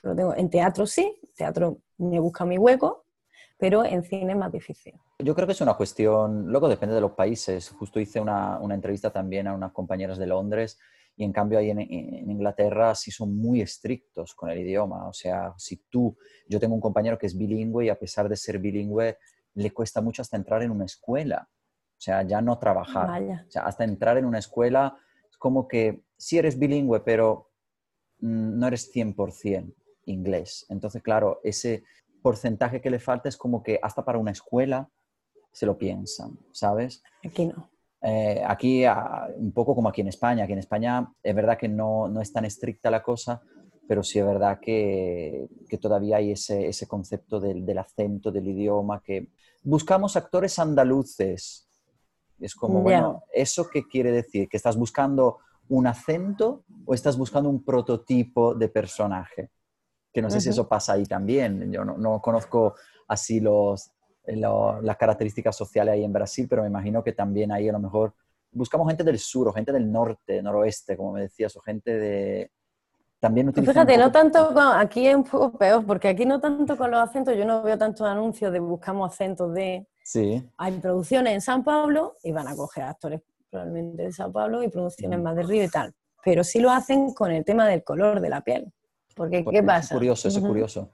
[0.02, 0.34] Lo tengo.
[0.34, 3.06] En teatro sí, teatro me busca mi hueco,
[3.56, 4.94] pero en cine es más difícil.
[5.18, 7.70] Yo creo que es una cuestión, luego depende de los países.
[7.70, 10.78] Justo hice una, una entrevista también a unas compañeras de Londres
[11.16, 15.08] y en cambio ahí en, Inglaterra sí son muy estrictos con el idioma.
[15.08, 16.16] O sea, si tú,
[16.48, 19.18] yo tengo un compañero que es bilingüe y a pesar de ser bilingüe
[19.54, 21.48] le cuesta mucho hasta entrar en una escuela.
[21.50, 23.22] O sea, ya no trabajar.
[23.46, 24.96] O sea, hasta entrar en una escuela
[25.30, 27.50] es como que sí eres bilingüe, pero
[28.20, 29.74] mm, no eres 100%
[30.06, 30.66] inglés.
[30.68, 31.84] Entonces, claro, ese
[32.22, 34.88] porcentaje que le falta es como que hasta para una escuela
[35.52, 37.02] se lo piensan, ¿sabes?
[37.24, 37.70] Aquí no.
[38.00, 38.84] Eh, aquí,
[39.36, 42.32] un poco como aquí en España, aquí en España es verdad que no, no es
[42.32, 43.42] tan estricta la cosa,
[43.86, 48.48] pero sí es verdad que, que todavía hay ese, ese concepto del, del, acento, del
[48.48, 49.28] idioma, que
[49.62, 51.68] buscamos actores andaluces.
[52.40, 54.48] Es como, bueno, ¿eso qué quiere decir?
[54.48, 59.50] ¿Que estás buscando un acento o estás buscando un prototipo de personaje?
[60.12, 61.72] Que no sé si eso pasa ahí también.
[61.72, 62.74] Yo no, no conozco
[63.06, 63.92] así los,
[64.26, 68.14] las características sociales ahí en Brasil, pero me imagino que también ahí a lo mejor
[68.50, 72.50] buscamos gente del sur o gente del norte, noroeste, como me decías, o gente de...
[73.22, 76.90] También pues Fíjate, no tanto aquí es un poco peor, porque aquí no tanto con
[76.90, 79.86] los acentos, yo no veo tantos anuncios de buscamos acentos de...
[80.02, 80.44] Sí.
[80.56, 84.68] Hay producciones en San Pablo y van a coger actores probablemente de San Pablo y
[84.68, 88.20] producciones más de Río y tal, pero sí lo hacen con el tema del color
[88.20, 88.72] de la piel.
[89.14, 89.94] Porque, ¿qué pasa?
[89.94, 90.90] Es curioso, es curioso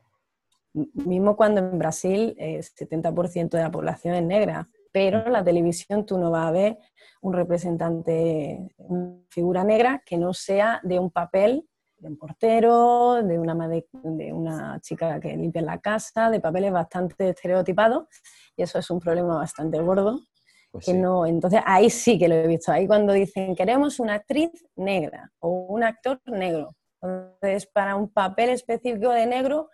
[0.74, 6.04] mismo cuando en Brasil el 70% de la población es negra, pero en la televisión
[6.04, 6.78] tú no vas a ver
[7.20, 11.66] un representante, una figura negra que no sea de un papel
[11.98, 17.30] de un portero, de una, de una chica que limpia la casa, de papeles bastante
[17.30, 18.06] estereotipados,
[18.56, 20.20] y eso es un problema bastante gordo.
[20.70, 24.14] Pues que no, entonces ahí sí que lo he visto, ahí cuando dicen queremos una
[24.14, 26.74] actriz negra o un actor negro.
[27.00, 29.70] Entonces, para un papel específico de negro,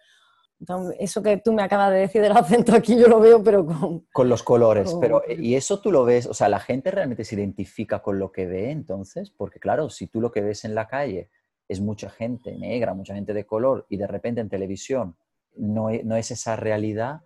[0.99, 4.07] eso que tú me acabas de decir del acento aquí yo lo veo, pero con...
[4.13, 6.27] Con los colores, pero ¿y eso tú lo ves?
[6.27, 9.31] O sea, ¿la gente realmente se identifica con lo que ve entonces?
[9.31, 11.29] Porque claro, si tú lo que ves en la calle
[11.75, 15.17] es mucha gente negra, mucha gente de color, y de repente en televisión
[15.57, 17.21] no, e, no es esa realidad,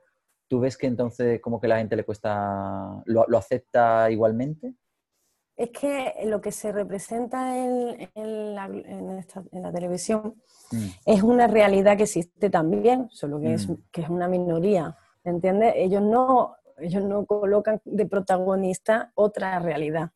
[0.48, 4.74] ¿tú ves que entonces como que la gente le cuesta, lo, lo acepta igualmente?
[5.58, 10.86] es que lo que se representa en, la, televisión mm.
[11.04, 13.74] es una realidad que existe también, solo que, es, mm.
[13.90, 15.72] que es una minoría, ¿entiendes?
[15.74, 20.10] Ellos no, ellos no colocan de protagonista otra realidad.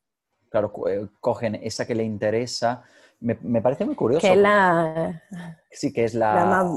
[0.48, 2.84] Claro, eh, cogen esa que le interesa.
[3.22, 4.26] Me, parece muy curioso.
[4.26, 5.22] Que la...
[5.70, 6.74] Sí, que es la,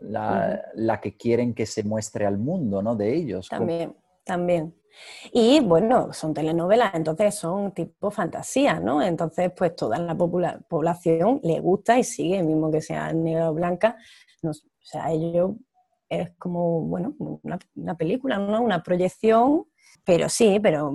[0.00, 2.96] la, que quieren que se muestre al mundo, ¿no?
[2.96, 3.48] De ellos.
[3.48, 4.74] También, también.
[5.32, 9.00] Y bueno, son telenovelas, entonces son tipo fantasía, ¿no?
[9.00, 13.96] Entonces, pues toda la población le gusta y sigue, mismo que sea negra o blanca.
[14.42, 15.52] o sea, ellos
[16.08, 18.60] es como, bueno, una, una película, ¿no?
[18.60, 19.66] Una proyección,
[20.04, 20.90] pero sí, pero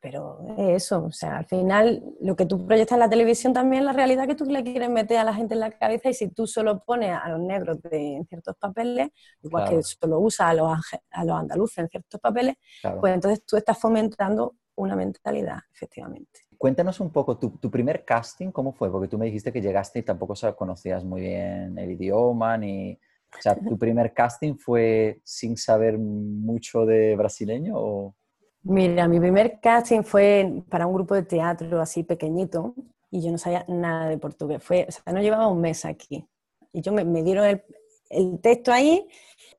[0.00, 3.86] pero eso, o sea, al final lo que tú proyectas en la televisión también es
[3.86, 6.28] la realidad que tú le quieres meter a la gente en la cabeza y si
[6.28, 9.10] tú solo pones a los negros de, en ciertos papeles,
[9.42, 10.78] igual que solo usas a los,
[11.10, 12.56] a los andaluces en ciertos papeles,
[13.00, 16.40] pues entonces tú estás fomentando una mentalidad, efectivamente.
[16.56, 18.90] Cuéntanos un poco, tu, tu, primer casting, ¿cómo fue?
[18.90, 22.98] Porque tú me dijiste que llegaste y tampoco conocías muy bien el idioma, ni...
[23.38, 28.14] O sea, ¿tu primer casting fue sin saber mucho de brasileño o...?
[28.62, 32.74] Mira, mi primer casting fue para un grupo de teatro así pequeñito
[33.10, 34.62] y yo no sabía nada de portugués.
[34.62, 36.26] Fue, o sea, no llevaba un mes aquí.
[36.72, 37.62] Y yo me, dieron el,
[38.10, 39.08] el, texto ahí,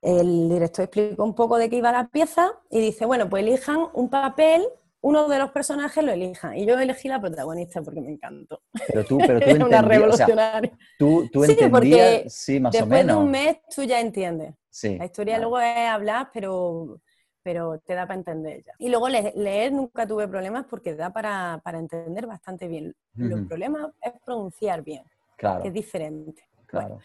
[0.01, 3.87] el director explicó un poco de qué iba la pieza y dice, bueno, pues elijan
[3.93, 4.63] un papel,
[5.01, 6.55] uno de los personajes lo elijan.
[6.55, 8.61] Y yo elegí la protagonista porque me encantó.
[8.87, 10.77] Pero tú, pero tú entendías, una revolucionaria.
[10.99, 12.89] tú, tú sí, entendías, sí, más o menos.
[12.89, 14.53] Después de un mes tú ya entiendes.
[14.69, 17.01] Sí, la historia luego es hablar, pero
[17.43, 18.73] pero te da para entender ya.
[18.79, 22.95] Y luego leer, nunca tuve problemas porque da para, entender bastante bien.
[23.17, 25.03] El problema es pronunciar bien,
[25.37, 25.61] claro.
[25.61, 26.43] que es diferente.
[26.65, 26.99] Claro.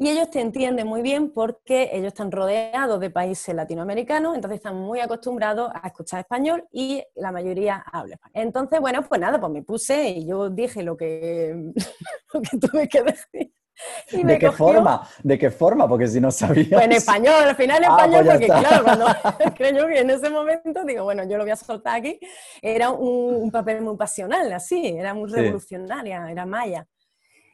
[0.00, 4.76] Y ellos te entienden muy bien porque ellos están rodeados de países latinoamericanos, entonces están
[4.76, 8.46] muy acostumbrados a escuchar español y la mayoría habla español.
[8.46, 11.72] Entonces, bueno, pues nada, pues me puse y yo dije lo que,
[12.32, 13.52] lo que tuve que decir.
[14.12, 15.08] ¿De qué forma?
[15.22, 15.88] ¿De qué forma?
[15.88, 16.68] Porque si no sabía.
[16.70, 19.06] Pues en español, al final en ah, español, pues porque claro, cuando
[19.56, 22.18] creo que en ese momento digo, bueno, yo lo voy a soltar aquí,
[22.60, 26.86] era un, papel muy pasional, así, era muy revolucionaria, era maya.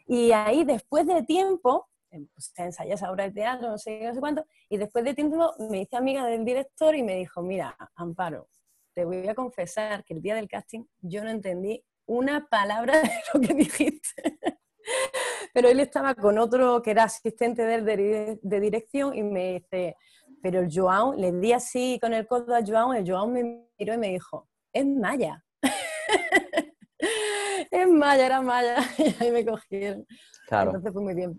[0.07, 4.45] Y ahí, después de tiempo, pues ensayas obra de teatro, no sé, no sé cuánto,
[4.69, 8.49] y después de tiempo me hice amiga del director y me dijo, mira, Amparo,
[8.95, 13.11] te voy a confesar que el día del casting yo no entendí una palabra de
[13.33, 14.39] lo que dijiste.
[15.55, 19.97] Pero él estaba con otro que era asistente de, de dirección y me dice,
[20.43, 23.95] pero el Joao, le di así con el codo a Joao, el Joao me miró
[23.95, 25.43] y me dijo, es Maya.
[27.71, 28.77] es Maya, era Maya.
[28.99, 30.07] y ahí me cogieron.
[30.47, 30.71] Claro.
[30.71, 31.39] Entonces fue muy bien.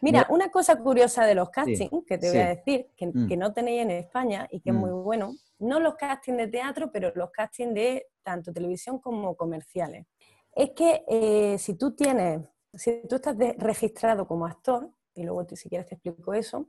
[0.00, 3.28] Mira, una cosa curiosa de los castings que te voy a decir, mm.
[3.28, 4.80] que, no tenéis en España y que es mm.
[4.80, 10.06] muy bueno, no los castings de teatro, pero los castings de tanto televisión como comerciales.
[10.52, 12.40] Es que eh, si tú tienes
[12.76, 16.68] si tú estás registrado como actor, y luego si quieres te explico eso,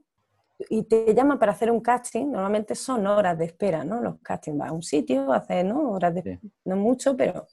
[0.69, 4.01] y te llaman para hacer un casting, normalmente son horas de espera, ¿no?
[4.01, 5.91] Los castings, vas a un sitio, haces, ¿no?
[5.91, 7.47] Horas de no mucho, pero...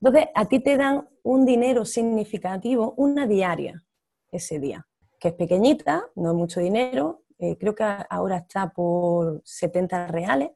[0.00, 3.82] Entonces, a ti te dan un dinero significativo, una diaria,
[4.30, 4.86] ese día,
[5.18, 10.50] que es pequeñita, no es mucho dinero, eh, creo que ahora está por 70 reales,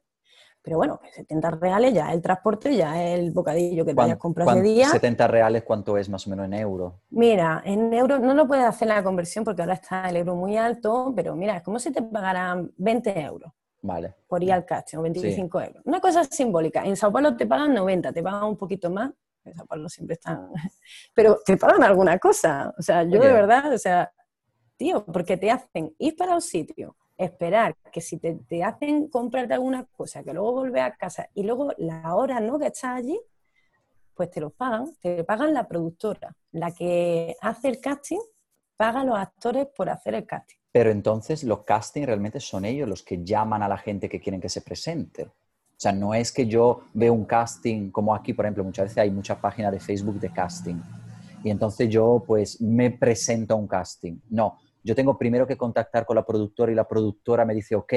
[0.61, 4.61] pero bueno, 70 reales ya el transporte, ya el bocadillo que te hayas comprado ese
[4.61, 4.89] día.
[4.89, 6.99] 70 reales, ¿cuánto es más o menos en euro?
[7.09, 10.57] Mira, en euro no lo puedes hacer la conversión porque ahora está el euro muy
[10.57, 13.51] alto, pero mira, es como si te pagaran 20 euros.
[13.81, 14.13] Vale.
[14.27, 15.81] Por ir al casting, o 25 euros.
[15.85, 16.83] Una cosa simbólica.
[16.83, 19.11] En Sao Paulo te pagan 90, te pagan un poquito más.
[19.43, 20.49] En Sao Paulo siempre están.
[21.15, 22.73] Pero te pagan alguna cosa.
[22.77, 24.11] O sea, yo de verdad, o sea,
[24.77, 29.85] tío, porque te hacen ir para un sitio, esperar que si te, hacen comprarte alguna
[29.85, 32.57] cosa, que luego vuelves a casa y luego la hora ¿no?
[32.57, 33.19] que estás allí,
[34.15, 38.19] pues te lo pagan, te pagan la productora, la que hace el casting,
[38.75, 40.57] paga a los actores por hacer el casting.
[40.71, 44.41] Pero entonces los castings realmente son ellos los que llaman a la gente que quieren
[44.41, 45.23] que se presente.
[45.23, 48.97] O sea, no es que yo veo un casting, como aquí, por ejemplo, muchas veces
[48.99, 50.79] hay muchas páginas de Facebook de casting.
[51.43, 54.19] Y entonces yo pues me presento a un casting.
[54.29, 57.93] No, yo tengo primero que contactar con la productora y la productora me dice, ok,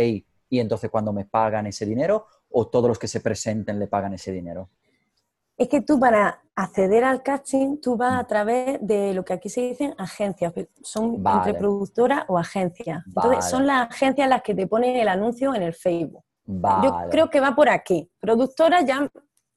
[0.49, 4.15] y entonces cuando me pagan ese dinero o todos los que se presenten le pagan
[4.15, 4.71] ese dinero.
[5.57, 9.49] Es que tú para acceder al casting, tú vas a través de lo que aquí
[9.49, 13.05] se dicen agencias, son entre productora o agencia.
[13.07, 16.25] Entonces son las agencias las que te ponen el anuncio en el Facebook.
[16.47, 18.11] Yo creo que va por aquí.
[18.21, 19.11] Productora ya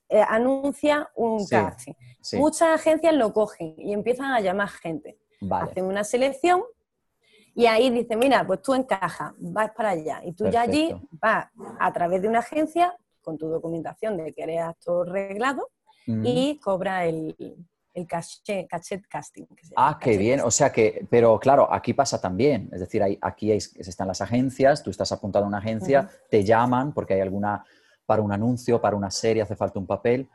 [0.10, 1.94] eh, anuncia un casting.
[2.34, 5.18] Muchas agencias lo cogen y empiezan a llamar gente.
[5.50, 6.62] Hacen una selección
[7.58, 10.22] y ahí dice, mira, pues tú encajas, vas para allá.
[10.24, 11.48] Y tú ya allí vas
[11.80, 15.68] a través de una agencia con tu documentación de que eres actor reglado
[16.06, 17.36] y cobra el,
[17.96, 18.68] el cachet,
[19.10, 19.46] casting.
[19.76, 20.40] ah, qué bien.
[20.42, 22.70] O sea que, pero claro, aquí pasa también.
[22.72, 26.94] Es decir, hay, aquí están las agencias, tú estás apuntado a una agencia, te llaman
[26.94, 27.66] porque hay alguna,
[28.06, 30.30] para un anuncio, para una serie, hace falta un papel.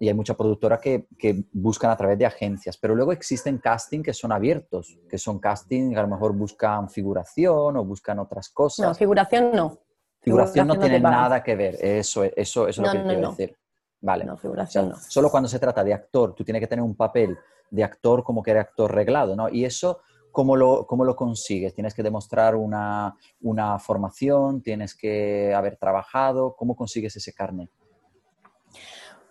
[0.00, 4.02] Y hay mucha productora que, que, buscan a través de agencias, pero luego existen casting
[4.02, 8.88] que son abiertos, que son casting a lo mejor buscan figuración o buscan otras cosas.
[8.88, 9.78] No, figuración no.
[10.22, 13.56] Figuración, no, tiene nada que ver, eso, eso, eso es lo que quiero decir.
[14.00, 14.24] Vale.
[14.24, 14.96] No, figuración no.
[14.96, 17.38] Solo cuando se trata de actor, tú tienes que tener un papel
[17.70, 19.48] de actor como que eres actor reglado, ¿no?
[19.48, 20.00] Y eso,
[20.32, 21.74] ¿cómo lo, cómo lo consigues?
[21.74, 27.70] Tienes que demostrar una, una formación, tienes que haber trabajado, ¿cómo consigues ese carnet?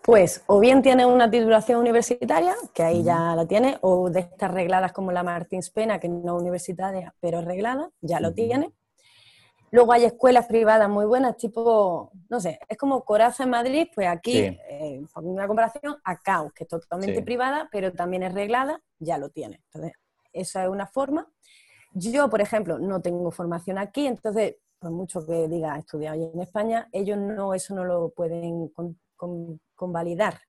[0.09, 4.49] Pues o bien tiene una titulación universitaria, que ahí ya la tiene, o de estas
[4.49, 8.73] regladas como la Martins Pena, que no universitaria, pero reglada, ya lo tiene.
[9.69, 14.07] Luego hay escuelas privadas muy buenas, tipo, no sé, es como Coraza en Madrid, pues
[14.07, 19.19] aquí, eh, una comparación, a CAU, que es totalmente privada, pero también es reglada, ya
[19.19, 19.61] lo tiene.
[19.65, 19.93] Entonces,
[20.33, 21.27] esa es una forma.
[21.93, 26.89] Yo, por ejemplo, no tengo formación aquí, entonces, por mucho que diga estudiado en España,
[26.91, 28.69] ellos no, eso no lo pueden
[29.75, 30.39] convalidar.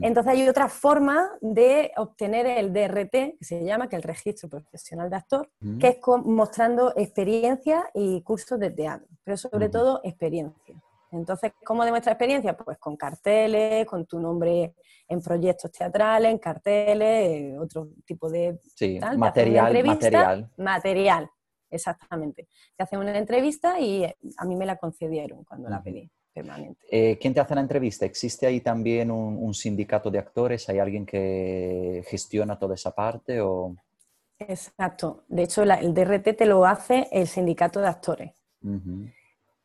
[0.00, 4.48] Entonces hay otra forma de obtener el DRT, que se llama, que es el registro
[4.48, 10.74] profesional de actor, que es mostrando experiencia y cursos de teatro, pero sobre todo experiencia.
[11.10, 12.56] Entonces, ¿cómo demuestra experiencia?
[12.56, 14.74] Pues con carteles, con tu nombre
[15.08, 18.58] en proyectos teatrales, en carteles, eh, otro tipo de...
[18.74, 20.50] Sí, material, material.
[20.58, 21.30] Material,
[21.70, 22.48] exactamente.
[22.76, 26.10] Te hacen una entrevista y a mí me la concedieron cuando la pedí.
[26.90, 28.06] Eh, ¿Quién te hace la entrevista?
[28.06, 30.68] ¿Existe ahí también un, sindicato de actores?
[30.68, 33.40] ¿Hay alguien que gestiona toda esa parte?
[33.40, 33.76] O...
[34.38, 35.24] Exacto.
[35.28, 38.32] De hecho, el DRT te lo hace el sindicato de actores.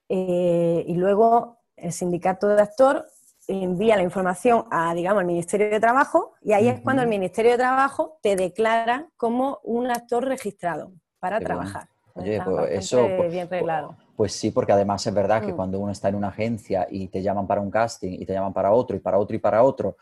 [0.10, 3.08] Eh, y luego el sindicato de actor
[3.48, 7.52] envía la información a, digamos, al Ministerio de Trabajo y ahí es cuando el Ministerio
[7.52, 11.88] de Trabajo te declara como un actor registrado para trabajar.
[12.14, 13.08] Oye, pues eso...
[13.18, 13.98] Pues, bien reglado.
[14.16, 15.56] Pues sí, porque además es verdad que mm.
[15.56, 18.54] cuando uno está en una agencia y te llaman para un casting y te llaman
[18.54, 19.98] para otro y para otro y para otro,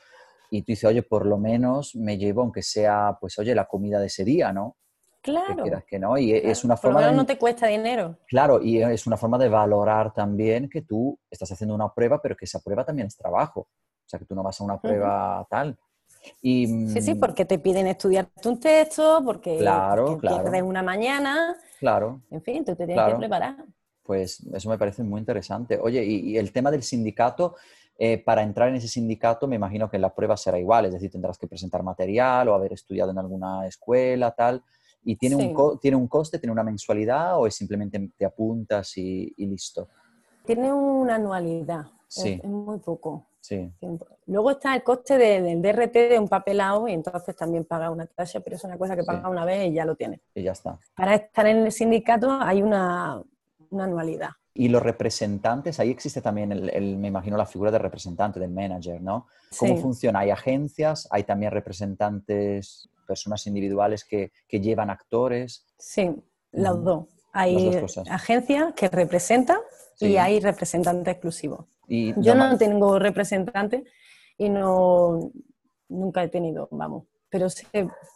[0.49, 3.99] y tú dices, oye, por lo menos me llevo, aunque sea, pues oye, la comida
[3.99, 4.75] de ese día, ¿no?
[5.21, 5.63] Claro.
[5.63, 6.17] Que que no.
[6.17, 7.05] Y es una forma.
[7.05, 7.13] de...
[7.13, 8.17] no te cuesta dinero.
[8.27, 12.35] Claro, y es una forma de valorar también que tú estás haciendo una prueba, pero
[12.35, 13.61] que esa prueba también es trabajo.
[13.61, 15.77] O sea, que tú no vas a una prueba tal.
[16.41, 21.55] Y, sí, sí, mm, porque te piden estudiarte un texto, porque, claro, pierdes una mañana.
[21.79, 22.21] Claro.
[22.29, 23.55] En fin, tú te tienes que preparar.
[24.03, 25.79] Pues eso me parece muy interesante.
[25.81, 27.55] Oye, y, el tema del sindicato,
[27.97, 31.11] eh, para entrar en ese sindicato me imagino que la prueba será igual, es decir,
[31.11, 34.63] tendrás que presentar material o haber estudiado en alguna escuela, tal.
[35.03, 39.33] ¿Y tiene, un, ¿tiene un coste, tiene una mensualidad o es simplemente te apuntas y,
[39.37, 39.87] listo?
[40.45, 42.39] Tiene una anualidad, sí.
[42.43, 43.25] es, muy poco.
[43.39, 43.71] Sí.
[44.27, 48.39] Luego está el coste del DRT de un papelado y entonces también paga una tasa,
[48.39, 50.21] pero es una cosa que paga una vez y ya lo tiene.
[50.35, 50.77] Y ya está.
[50.95, 53.21] Para estar en el sindicato hay una,
[53.71, 54.29] una anualidad.
[54.53, 59.01] Y los representantes, ahí existe también, el, me imagino, la figura de representante, del manager,
[59.01, 59.27] ¿no?
[59.57, 60.19] ¿Cómo funciona?
[60.19, 61.07] ¿Hay agencias?
[61.09, 65.65] ¿Hay también representantes, personas individuales que, llevan actores?
[65.77, 66.13] Sí,
[66.51, 67.05] los dos.
[67.33, 67.71] Hay
[68.09, 69.59] agencias que representan
[69.99, 71.69] y hay representante exclusivo.
[71.87, 73.85] Yo no, tengo representante
[74.37, 75.31] y no
[75.87, 77.65] nunca he tenido, vamos, pero sé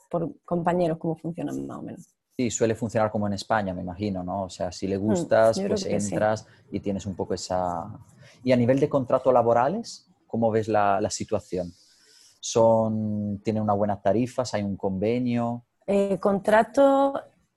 [0.10, 2.16] por compañeros cómo funcionan más o menos.
[2.38, 4.44] Sí, suele funcionar como en España, me imagino, ¿no?
[4.44, 7.86] O sea, si le mm, gustas, pues entras y tienes un poco esa...
[8.44, 11.72] Y a nivel de contratos laborales, ¿cómo ves la, situación?
[12.42, 14.54] Son, ¿Tienen una buena tarifas?
[14.54, 15.64] ¿Hay un convenio?
[15.88, 17.14] Eh, contrato,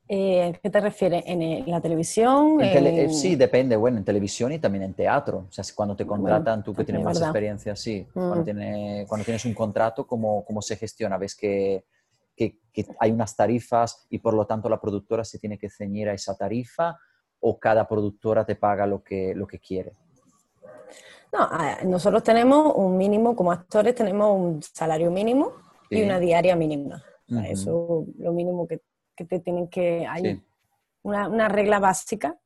[0.06, 1.24] eh, ¿qué te refieres?
[1.26, 2.60] ¿En, la televisión?
[2.62, 3.74] Eh, sí, depende.
[3.74, 5.46] Bueno, en televisión y también en teatro.
[5.48, 8.06] O sea, cuando te contratan, tú que tienes más experiencia, sí.
[8.14, 9.06] Cuando, mm.
[9.08, 11.18] cuando, tienes un contrato, ¿cómo, ¿cómo se gestiona?
[11.18, 11.84] ¿Ves que
[12.38, 12.58] que,
[13.00, 16.36] hay unas tarifas y por lo tanto la productora se tiene que ceñir a esa
[16.36, 16.96] tarifa
[17.40, 19.92] o cada productora te paga lo que, lo que quiere?
[21.32, 21.48] No,
[21.84, 25.52] nosotros tenemos un mínimo, como actores tenemos un salario mínimo
[25.90, 27.02] y una diaria mínima.
[27.44, 28.80] Eso es lo mínimo que,
[29.14, 30.06] que, te tienen que...
[30.06, 30.42] Hay
[31.02, 32.38] una, una, regla básica,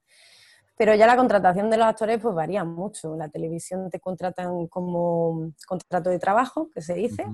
[0.77, 3.15] pero ya la contratación de los actores pues varía mucho.
[3.15, 7.25] La televisión te contratan como contrato de trabajo, que se dice,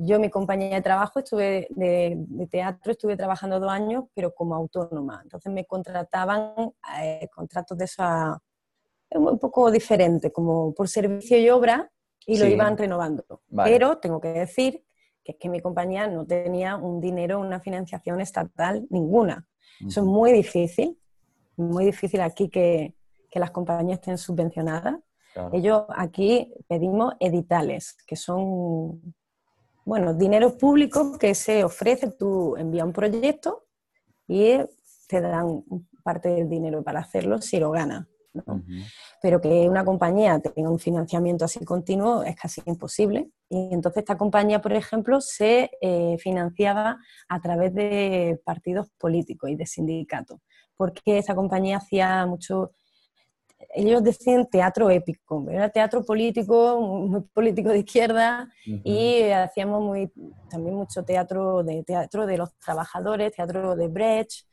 [0.00, 5.20] yo, mi compañía de trabajo, estuve de, teatro, estuve trabajando dos años, pero como autónoma.
[5.24, 6.54] Entonces me contrataban
[7.02, 8.40] eh, contratos de esa,
[9.10, 11.90] un poco diferente, como por servicio y obra,
[12.24, 13.24] y lo iban renovando.
[13.64, 14.84] Pero tengo que decir
[15.24, 19.48] que es que mi compañía no tenía un dinero, una financiación estatal ninguna.
[19.84, 20.96] Eso es muy difícil,
[21.56, 22.94] muy difícil aquí que,
[23.30, 24.96] que las compañías estén subvencionadas.
[25.52, 29.14] Ellos aquí pedimos editales, que son
[29.88, 33.64] bueno, dinero público que se ofrece, tú envías un proyecto
[34.26, 34.58] y
[35.08, 35.64] te dan
[36.04, 38.06] parte del dinero para hacerlo si lo ganas.
[39.22, 43.30] Pero que una compañía tenga un financiamiento así continuo es casi imposible.
[43.48, 49.56] Y entonces esta compañía, por ejemplo, se eh, financiaba a través de partidos políticos y
[49.56, 50.38] de sindicatos,
[50.76, 52.72] porque esa compañía hacía mucho
[53.74, 60.12] ellos decían teatro épico, era teatro político, muy político de izquierda y hacíamos muy,
[60.48, 64.46] también mucho teatro de, teatro de los trabajadores, teatro de Brecht,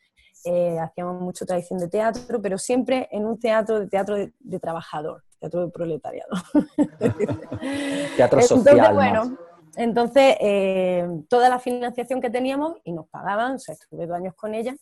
[0.43, 5.23] eh, hacíamos mucho tradición de teatro, pero siempre en un teatro de teatro de, trabajador,
[5.39, 6.31] teatro de proletariado.
[8.15, 8.77] teatro social.
[8.77, 9.37] Entonces, bueno,
[9.75, 14.35] entonces eh, toda la financiación que teníamos y nos pagaban, o sea, estuve dos años
[14.35, 14.75] con ella,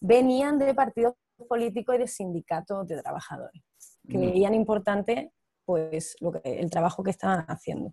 [0.00, 1.14] venían de partidos
[1.46, 3.62] políticos y de sindicatos de trabajadores,
[4.08, 4.20] que mm.
[4.20, 5.32] veían importante
[5.64, 7.92] pues, lo que, el trabajo que estaban haciendo.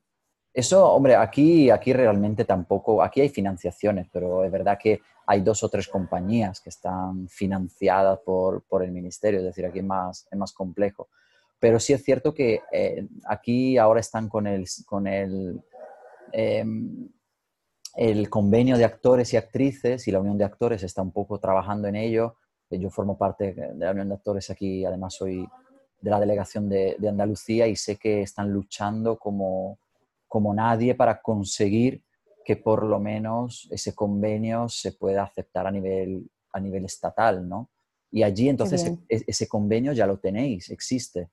[0.54, 5.64] Eso, hombre, aquí, aquí realmente tampoco, aquí hay financiaciones, pero es verdad que hay dos
[5.64, 10.38] o tres compañías que están financiadas por, el ministerio, es decir, aquí es más, es
[10.38, 11.08] más complejo.
[11.60, 15.62] Pero sí es cierto que eh, aquí ahora están con el, con el,
[16.32, 17.10] em,
[17.95, 21.88] el convenio de actores y actrices y la Unión de Actores está un poco trabajando
[21.88, 22.38] en ello.
[22.72, 25.47] Yo formo parte de la Unión de Actores aquí, además soy
[26.01, 29.80] de la delegación de, de Andalucía y sé que están luchando como
[30.30, 32.03] como nadie para conseguir
[32.45, 37.70] que por lo menos ese convenio se pueda aceptar a nivel, a nivel estatal, ¿no?
[38.11, 41.30] Y allí entonces e, ese convenio ya lo tenéis, existe.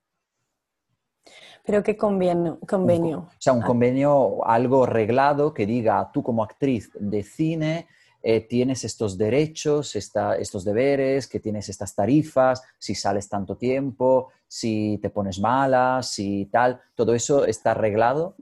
[1.64, 2.58] ¿Pero qué convenio?
[2.60, 3.18] convenio?
[3.18, 3.66] o sea, un ah.
[3.66, 7.86] convenio, algo reglado que diga, tú como actriz de cine
[8.28, 14.98] eh, tienes estos derechos, estos deberes, que tienes estas tarifas, si sales tanto tiempo, si
[15.00, 18.36] te pones mala, si tal, todo eso está arreglado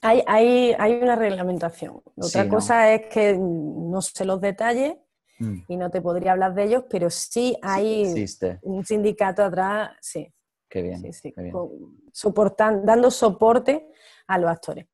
[0.00, 2.00] hay, hay, hay una reglamentación.
[2.16, 4.96] Otra cosa es que no sé los detalles
[5.38, 5.58] mm.
[5.68, 8.12] y no te podría hablar de ellos, pero sí hay
[8.62, 10.32] un sindicato atrás, sí.
[10.70, 11.02] Qué bien.
[12.84, 13.90] dando soporte
[14.26, 14.86] a los actores.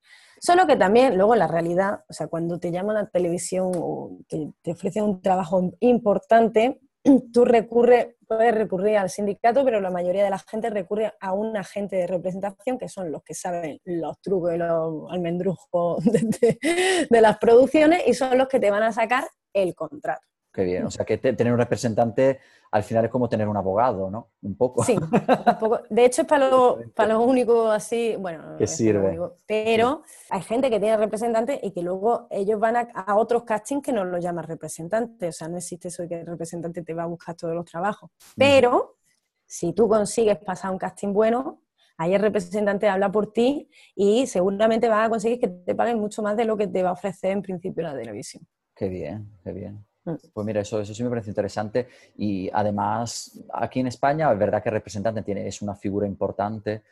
[0.45, 4.19] Solo que también, luego la realidad, o sea, cuando te llaman a la televisión o
[4.29, 6.83] te, te ofrecen un trabajo importante,
[7.33, 11.57] tú recurres, puedes recurrir al sindicato, pero la mayoría de la gente recurre a un
[11.57, 17.39] agente de representación, que son los que saben los trucos y los almendrujos de las
[17.39, 19.25] producciones y son los que te van a sacar
[19.55, 20.27] el contrato.
[20.55, 20.87] Qué bien.
[20.87, 22.39] O sea, que tener un representante
[22.71, 24.31] al final es como tener un abogado, ¿no?
[24.43, 24.85] Un poco.
[24.85, 25.81] Sí, un poco.
[25.91, 28.57] De hecho, es para lo, para lo único así, bueno.
[28.57, 29.19] Que sirve.
[29.47, 33.93] pero hay gente que tiene representante y que luego ellos van a, otros castings que
[33.93, 35.27] no los llaman representante.
[35.27, 37.65] O sea, no existe eso de que el representante te va a buscar todos los
[37.65, 38.11] trabajos.
[38.37, 38.99] Pero
[39.45, 41.63] si tú consigues pasar un casting bueno,
[41.97, 46.23] ahí el representante habla por ti y seguramente vas a conseguir que te paguen mucho
[46.23, 48.47] más de lo que te va a ofrecer en principio la televisión.
[48.73, 49.85] Qué bien, qué bien.
[50.05, 50.15] Mm.
[50.33, 54.63] Pues mira, eso, eso sí me parece interesante y además aquí en España es verdad
[54.63, 56.83] que el representante tiene, es una figura importante,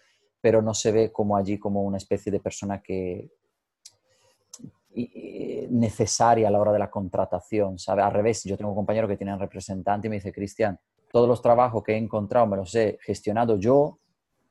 [0.40, 3.30] pero no se ve como allí como una especie de persona que
[5.70, 8.02] necesaria a la hora de la contratación, ¿sabe?
[8.02, 10.78] Al revés, yo tengo un compañero que tiene un representante y me dice, Cristian,
[11.10, 13.98] todos los trabajos que he encontrado me los he gestionado yo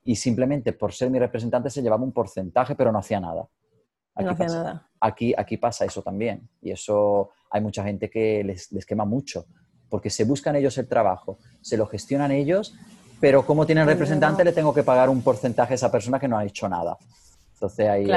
[0.04, 3.48] y simplemente por ser mi representante se llevaba un porcentaje, pero no hacía nada.
[4.16, 4.90] no hacía nada.
[5.00, 9.46] Aquí, aquí pasa eso también y eso hay mucha gente que les, quema mucho,
[9.90, 12.74] porque se buscan ellos el trabajo, se lo gestionan ellos,
[13.20, 16.38] pero como tienen representante le tengo que pagar un porcentaje a esa persona que no
[16.38, 16.98] ha hecho nada.
[17.54, 18.10] Entonces ahí,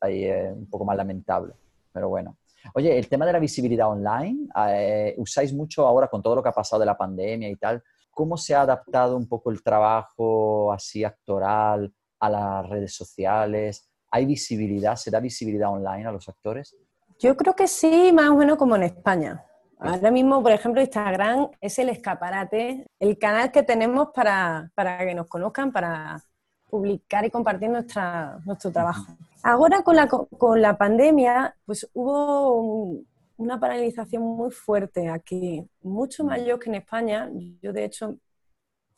[0.00, 1.54] ahí es un poco más lamentable,
[1.92, 2.36] pero bueno.
[2.74, 6.48] Oye, el tema de la visibilidad online, eh, usáis mucho ahora con todo lo que
[6.48, 7.82] ha pasado de la pandemia y tal.
[8.10, 13.88] ¿Cómo se ha adaptado un poco el trabajo así actoral a las redes sociales?
[14.10, 14.96] ¿Hay visibilidad?
[14.96, 16.76] ¿Se da visibilidad online a los actores?
[17.22, 19.44] Yo creo que sí, más o menos como en España.
[19.78, 25.28] Ahora mismo, por ejemplo, Instagram es el escaparate, el canal que tenemos para, que nos
[25.28, 26.20] conozcan, para
[26.68, 29.16] publicar y compartir nuestra, nuestro trabajo.
[29.44, 33.04] Ahora con la, con la pandemia, pues hubo
[33.36, 37.30] una paralización muy fuerte aquí, mucho mayor que en España.
[37.62, 38.16] Yo, de hecho,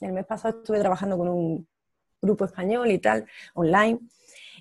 [0.00, 1.68] el mes pasado estuve trabajando con un
[2.22, 4.00] grupo español y tal, online,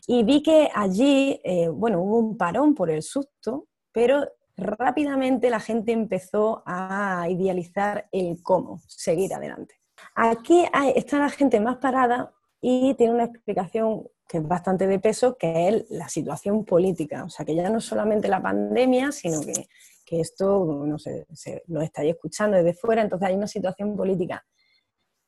[0.07, 4.27] y vi que allí, eh, bueno, hubo un parón por el susto, pero
[4.57, 9.75] rápidamente la gente empezó a idealizar el cómo seguir adelante.
[10.15, 15.37] Aquí está la gente más parada y tiene una explicación que es bastante de peso,
[15.37, 17.23] que es la situación política.
[17.23, 19.67] O sea, que ya no solamente la pandemia, sino que,
[20.15, 24.45] esto, no sé, se, lo estáis escuchando desde fuera, entonces hay una situación política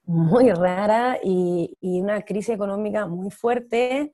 [0.04, 4.14] muy rara y, y una crisis económica muy fuerte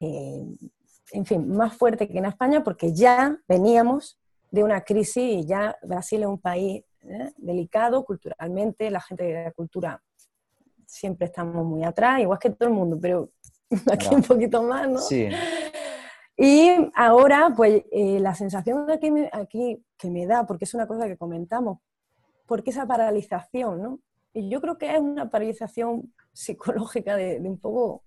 [0.00, 4.18] en fin, más fuerte que en España porque ya veníamos
[4.50, 7.32] de una crisis y ya Brasil es un país ¿eh?
[7.36, 10.02] delicado culturalmente, la gente de la cultura
[10.86, 13.30] siempre estamos muy atrás, igual que todo el mundo, pero
[13.92, 14.98] aquí un poquito más, ¿no?
[14.98, 15.28] Sí.
[16.36, 21.06] Y ahora, pues eh, la sensación aquí, aquí que me da, porque es una cosa
[21.06, 21.78] que comentamos,
[22.46, 24.00] porque esa paralización, ¿no?
[24.32, 28.04] Y yo creo que es una paralización psicológica de, un poco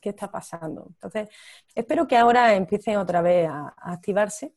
[0.00, 0.86] qué está pasando.
[0.88, 1.28] Entonces,
[1.74, 4.54] espero que ahora empiecen otra vez a activarse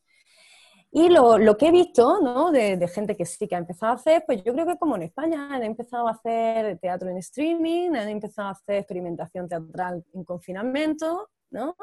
[0.92, 2.50] y lo, que he visto ¿no?
[2.50, 5.02] de, gente que sí que ha empezado a hacer, pues yo creo que como en
[5.02, 10.24] España han empezado a hacer teatro en streaming, han empezado a hacer experimentación teatral en
[10.24, 11.76] confinamiento, ¿no?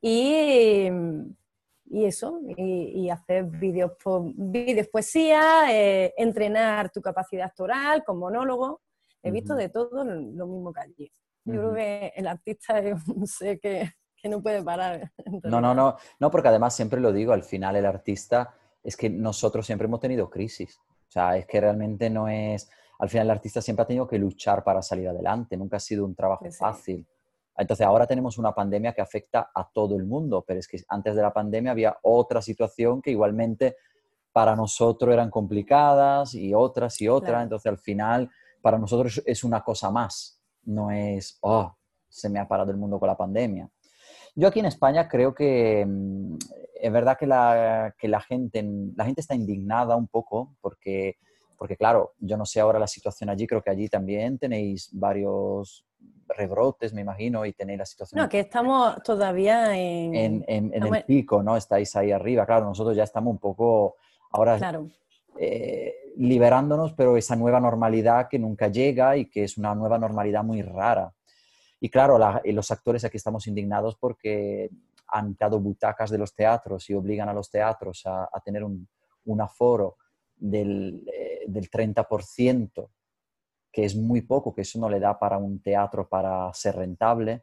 [0.00, 0.88] Y,
[1.86, 3.92] y eso, y, hacer vídeos,
[4.36, 8.82] vídeos poesía, eh, entrenar tu capacidad actoral con monólogo.
[9.20, 11.12] He visto de todo lo mismo que allí.
[11.44, 15.12] Yo creo que el artista es un sé que, que no puede parar.
[15.44, 19.10] No, no, no, no, porque además siempre lo digo, al final el artista es que
[19.10, 20.78] nosotros siempre hemos tenido crisis.
[21.08, 22.68] O sea, es que realmente no es,
[22.98, 26.04] al final el artista siempre ha tenido que luchar para salir adelante, nunca ha sido
[26.04, 27.06] un trabajo fácil.
[27.56, 31.14] Entonces ahora tenemos una pandemia que afecta a todo el mundo, pero es que antes
[31.14, 33.76] de la pandemia había otra situación que igualmente
[34.32, 37.44] para nosotros eran complicadas y otras y otras.
[37.44, 38.30] Entonces al final
[38.60, 41.76] para nosotros es una cosa más, no es, oh,
[42.08, 43.68] se me ha parado el mundo con la pandemia.
[44.36, 46.36] Yo aquí en España creo que mm,
[46.80, 48.64] es verdad que la, que la, gente,
[48.96, 51.16] la gente está indignada un poco porque,
[51.56, 55.86] porque, claro, yo no sé ahora la situación allí, creo que allí también tenéis varios
[56.28, 58.20] rebrotes, me imagino, y tenéis la situación...
[58.20, 60.14] No, que estamos todavía en...
[60.14, 61.56] En, en, el pico, ¿no?
[61.56, 63.96] Estáis ahí arriba, claro, nosotros ya estamos un poco
[64.32, 64.56] ahora...
[64.58, 64.88] Claro.
[65.38, 70.44] Eh, liberándonos, pero esa nueva normalidad que nunca llega y que es una nueva normalidad
[70.44, 71.12] muy rara.
[71.80, 74.70] Y claro, los actores aquí estamos indignados porque
[75.08, 78.88] han dado butacas de los teatros y obligan a los teatros a, tener un,
[79.40, 79.96] aforo
[80.36, 82.90] del, eh, del 30%,
[83.72, 87.42] que es muy poco, que eso no le da para un teatro para ser rentable,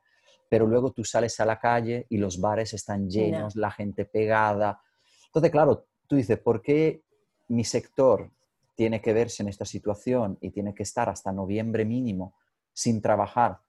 [0.49, 4.81] pero luego tú sales a la calle y los bares están llenos, la gente pegada.
[5.27, 7.03] Entonces, claro, tú dices, ¿por qué
[7.51, 8.31] mi sector
[8.75, 12.35] tiene que verse en esta situación y tiene que estar hasta noviembre mínimo
[12.73, 13.59] sin trabajar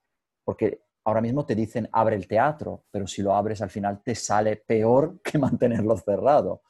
[0.45, 4.15] porque ahora mismo te dicen abre el teatro, pero si lo abres al final te
[4.15, 6.63] sale peor que mantenerlo cerrado.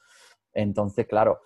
[0.53, 1.41] Entonces, claro,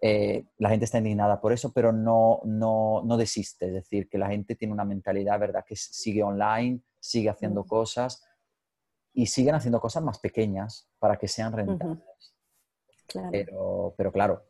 [0.00, 3.66] eh, la gente está indignada por eso, pero no, no, no, desiste.
[3.66, 8.22] Es decir, que la gente tiene una mentalidad, ¿verdad?, que sigue online, sigue haciendo cosas
[9.12, 12.04] y siguen haciendo cosas más pequeñas para que sean rentables.
[13.30, 14.44] Pero, pero claro,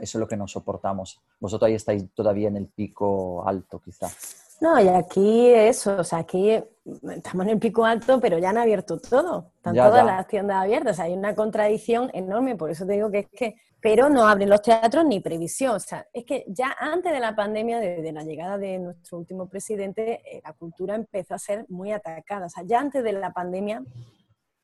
[0.00, 1.20] eso es lo que no soportamos.
[1.40, 4.56] Vosotros ahí estáis todavía en el pico alto, quizás.
[4.60, 8.58] No, y aquí eso, o sea, aquí estamos en el pico alto, pero ya han
[8.58, 9.52] abierto todo.
[9.56, 10.92] Están todas las tiendas abiertas.
[10.92, 14.28] O sea, hay una contradicción enorme, por eso te digo que es que, pero no
[14.28, 15.76] abren los teatros ni previsión.
[15.76, 19.48] O sea, es que ya antes de la pandemia, desde la llegada de nuestro último
[19.48, 22.46] presidente, eh, la cultura empezó a ser muy atacada.
[22.46, 23.82] O sea, ya antes de la pandemia,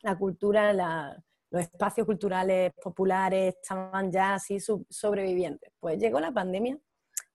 [0.02, 0.74] la cultura,
[1.50, 5.70] los espacios culturales populares estaban ya así sobrevivientes.
[5.78, 6.78] Pues llegó la pandemia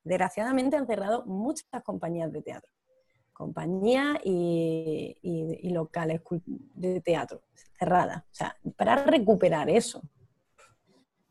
[0.03, 2.71] desgraciadamente han cerrado muchas compañías de teatro,
[3.33, 6.21] compañías y, locales
[6.73, 7.41] de teatro
[7.77, 8.23] cerradas.
[8.23, 10.01] O sea, para recuperar eso.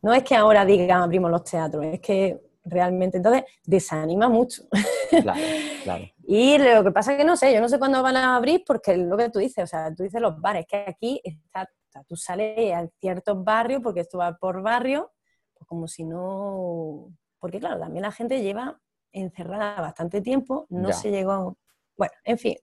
[0.03, 4.63] No es que ahora digan abrimos los teatros, es que realmente entonces desanima mucho.
[5.11, 5.41] Claro,
[5.83, 6.05] claro.
[6.27, 8.63] y lo que pasa es que no sé, yo no sé cuándo van a abrir
[8.67, 11.69] porque lo que tú dices, o sea, tú dices los bares, que aquí está,
[12.07, 15.13] tú sales a ciertos barrios, porque esto va por barrio,
[15.55, 18.81] pues como si no, porque claro, también la gente lleva
[19.13, 21.57] encerrada bastante tiempo, no se llegó,
[21.97, 22.57] bueno, en fin,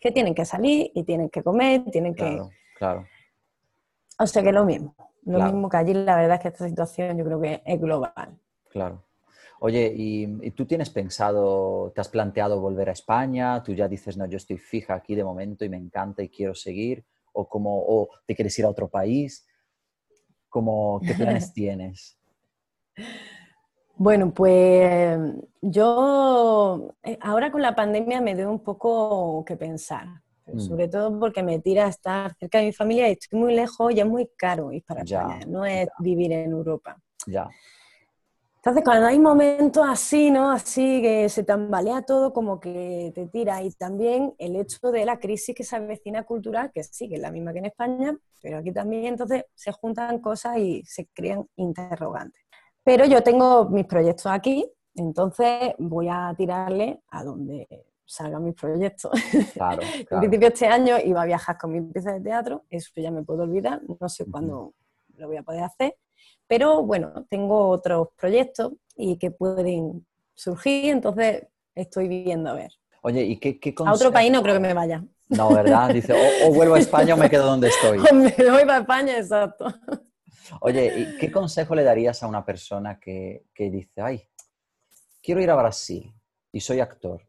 [0.00, 2.42] que tienen que salir y tienen que comer, tienen que...
[2.76, 3.06] Claro.
[4.18, 7.16] O sea que lo mismo, lo mismo que allí, la verdad es que esta situación
[7.16, 8.38] yo creo que es global.
[8.70, 9.02] Claro.
[9.60, 13.62] Oye, ¿y, tú tienes pensado, te has planteado volver a España?
[13.62, 16.54] ¿Tú ya dices, no, yo estoy fija aquí de momento y me encanta y quiero
[16.54, 17.04] seguir?
[17.34, 19.46] ¿O, como, o te quieres ir a otro país?
[20.48, 22.16] ¿Cómo, ¿Qué planes tienes?
[23.96, 25.18] Bueno, pues
[25.62, 30.06] yo eh, ahora con la pandemia me doy un poco que pensar,
[30.46, 30.58] mm.
[30.58, 33.92] sobre todo porque me tira a estar cerca de mi familia y estoy muy lejos
[33.94, 36.96] y es muy caro ir para España, no es vivir en Europa.
[37.26, 37.48] Ya.
[38.64, 40.50] Entonces, cuando hay momentos así, ¿no?
[40.50, 43.62] Así que se tambalea todo, como que te tira.
[43.62, 47.20] Y también el hecho de la crisis que se avecina cultural, que sí, que es
[47.20, 51.46] la misma que en España, pero aquí también entonces se juntan cosas y se crean
[51.56, 52.42] interrogantes.
[52.82, 57.68] Pero yo tengo mis proyectos aquí, entonces voy a tirarle a donde,
[58.06, 59.12] salgan mis proyectos.
[59.52, 63.10] Claro, En principio este año iba a viajar con mi pieza de teatro, eso ya
[63.10, 64.72] me puedo olvidar, no sé cuándo
[65.16, 65.98] lo voy a poder hacer,
[66.46, 72.72] pero bueno, tengo otros proyectos y que pueden surgir, entonces estoy viendo a ver.
[73.02, 75.04] Oye, ¿y qué, qué A otro país no creo que me vaya.
[75.28, 75.92] No, ¿verdad?
[75.92, 76.14] Dice,
[76.44, 77.98] o, vuelvo a España o me quedo donde estoy.
[77.98, 79.66] O me voy para España, exacto.
[80.60, 84.22] Oye, ¿y qué consejo le darías a una persona que, que dice, ay,
[85.22, 86.12] quiero ir a Brasil
[86.52, 87.22] y soy actor?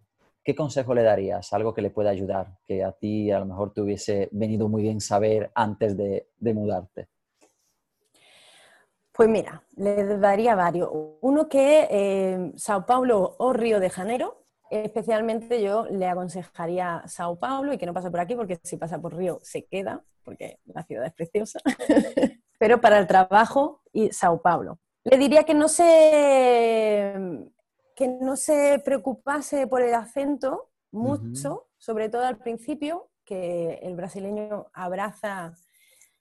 [0.43, 1.51] ¿Qué consejo le darías?
[1.53, 4.83] Algo que le pueda ayudar, que a ti a lo mejor te hubiese venido muy
[4.83, 7.07] bien saber antes de, de mudarte.
[9.15, 10.89] Pues mira, le daría varios.
[11.21, 17.71] Uno que eh, Sao Paulo o Río de Janeiro, especialmente yo le aconsejaría Sao Paulo
[17.71, 20.83] y que no pase por aquí porque si pasa por Río se queda, porque la
[20.83, 21.59] ciudad es preciosa.
[22.59, 24.79] Pero para el trabajo y Sao Paulo.
[25.05, 27.13] Le diría que no se
[27.95, 34.67] que no se preocupase por el acento mucho, sobre todo al principio, que el brasileño
[34.73, 35.53] abraza.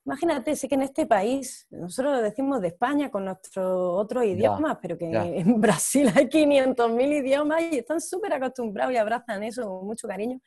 [0.06, 4.98] Imagínate, sé que en este país, nosotros decimos de España con nuestros otros idiomas, pero
[4.98, 5.06] que
[5.38, 10.40] en Brasil hay 500.000 idiomas y están súper acostumbrados y abrazan eso con mucho cariño.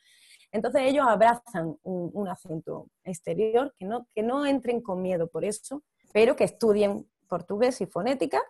[0.50, 5.82] Entonces ellos abrazan un, acento exterior, que no, que no entren con miedo por eso,
[6.12, 8.40] pero que estudien portugués y fonética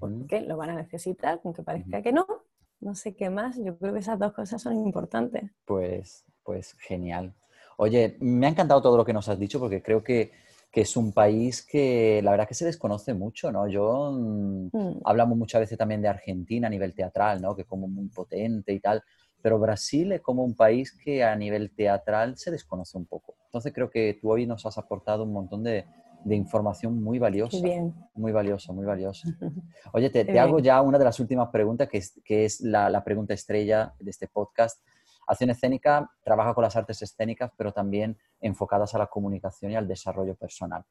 [0.00, 2.26] porque lo van a necesitar, aunque parezca que no.
[2.80, 5.50] No sé qué más, yo creo que esas dos cosas son importantes.
[5.64, 7.34] Pues, pues genial.
[7.80, 10.32] Oye, me ha encantado todo lo que nos has dicho porque creo que,
[10.70, 13.68] que es un país que la verdad que se desconoce mucho, ¿no?
[13.68, 15.00] Yo mm, mm.
[15.04, 17.54] hablamos muchas veces también de Argentina a nivel teatral, ¿no?
[17.56, 19.02] Que como muy potente y tal,
[19.40, 23.36] pero Brasil es como un país que a nivel teatral se desconoce un poco.
[23.46, 25.86] Entonces creo que tú hoy nos has aportado un montón de,
[26.24, 27.58] de información muy valiosa.
[28.14, 29.28] Muy valiosa, muy valiosa.
[29.92, 33.34] Oye, te, hago ya una de las últimas preguntas, que es, que es la, pregunta
[33.34, 34.82] estrella de este podcast.
[35.28, 39.86] Acción Escénica trabaja con las artes escénicas, pero también enfocadas a la comunicación y al
[39.86, 40.84] desarrollo personal.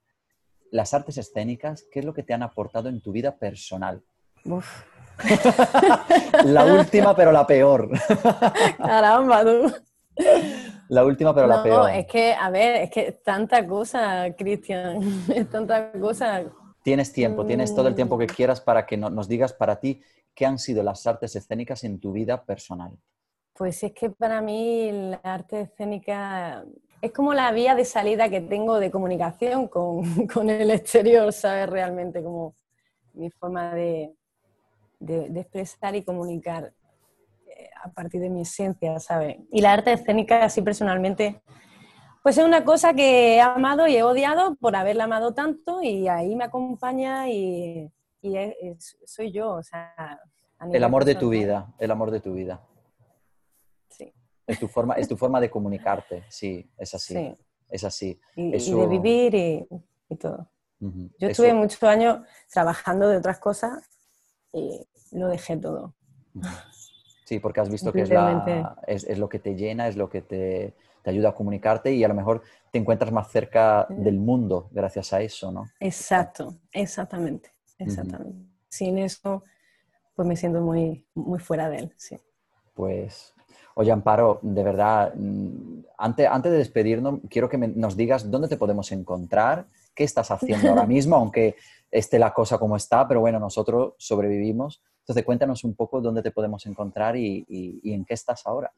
[0.72, 4.04] Las artes escénicas, ¿qué es lo que te han aportado en tu vida personal?
[6.46, 7.90] la última, pero la peor.
[8.78, 9.74] Caramba, tú.
[10.90, 11.80] La última, pero la peor.
[11.80, 16.44] No, es que, a ver, es que tanta cosa, Cristian, es tanta cosa.
[16.84, 18.36] Tienes tiempo, tienes todo el tiempo que mm.
[18.36, 20.02] quieras para que nos digas para ti
[20.36, 22.92] qué han sido las artes escénicas en tu vida personal.
[23.58, 26.64] Pues es que para mí la arte escénica
[27.02, 30.04] es como la vía de salida que tengo de comunicación con,
[30.34, 31.70] con el exterior, ¿sabes?
[31.70, 32.56] Realmente como
[33.14, 34.14] mi forma de,
[35.00, 36.74] de, de expresar y comunicar
[37.84, 39.38] a partir de mi esencia, ¿sabes?
[39.52, 41.42] Y la arte escénica, así personalmente,
[42.24, 46.08] pues es una cosa que he amado y he odiado por haberla amado tanto y
[46.08, 47.90] ahí me acompaña y,
[49.06, 50.20] soy yo, o sea...
[50.72, 52.62] El amor de tu vida, el amor de tu vida.
[54.48, 57.38] Es tu forma, es tu forma de comunicarte, sí, es así.
[57.70, 58.20] Es así.
[58.36, 60.50] Y, de vivir y, todo.
[60.80, 62.20] Yo estuve muchos años
[62.50, 63.84] trabajando de otras cosas
[64.54, 65.96] y lo dejé todo.
[67.26, 70.22] Sí, porque has visto que es, la, es, lo que te llena, es lo que
[70.22, 72.42] te, te, ayuda a comunicarte y a lo mejor
[72.72, 75.66] te encuentras más cerca del mundo gracias a eso, ¿no?
[75.82, 78.50] Exacto, exactamente, exactamente.
[78.70, 79.44] Sin eso,
[80.16, 82.18] pues me siento muy, muy fuera de él, sí.
[82.74, 83.34] Pues,
[83.78, 88.58] oye, Amparo, de verdad, mm, antes, antes de despedirnos, quiero que nos digas dónde te
[88.58, 89.66] podemos encontrar,
[89.96, 91.56] qué estás haciendo ahora mismo, aunque
[91.92, 94.82] esté la cosa como está, pero bueno, nosotros sobrevivimos.
[95.02, 97.46] Entonces, cuéntanos un poco dónde te podemos encontrar y,
[97.84, 98.72] en qué estás ahora.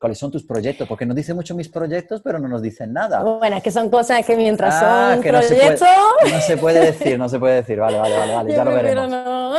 [0.00, 0.88] ¿Cuáles son tus proyectos?
[0.88, 3.22] Porque nos dice mucho mis proyectos, pero no nos dicen nada.
[3.22, 5.88] Bueno, es que son cosas que mientras ah, son proyectos...
[6.32, 7.78] No se, puede, decir, no se puede decir.
[7.78, 9.08] Vale, vale, vale, vale ya lo veremos.
[9.10, 9.52] No.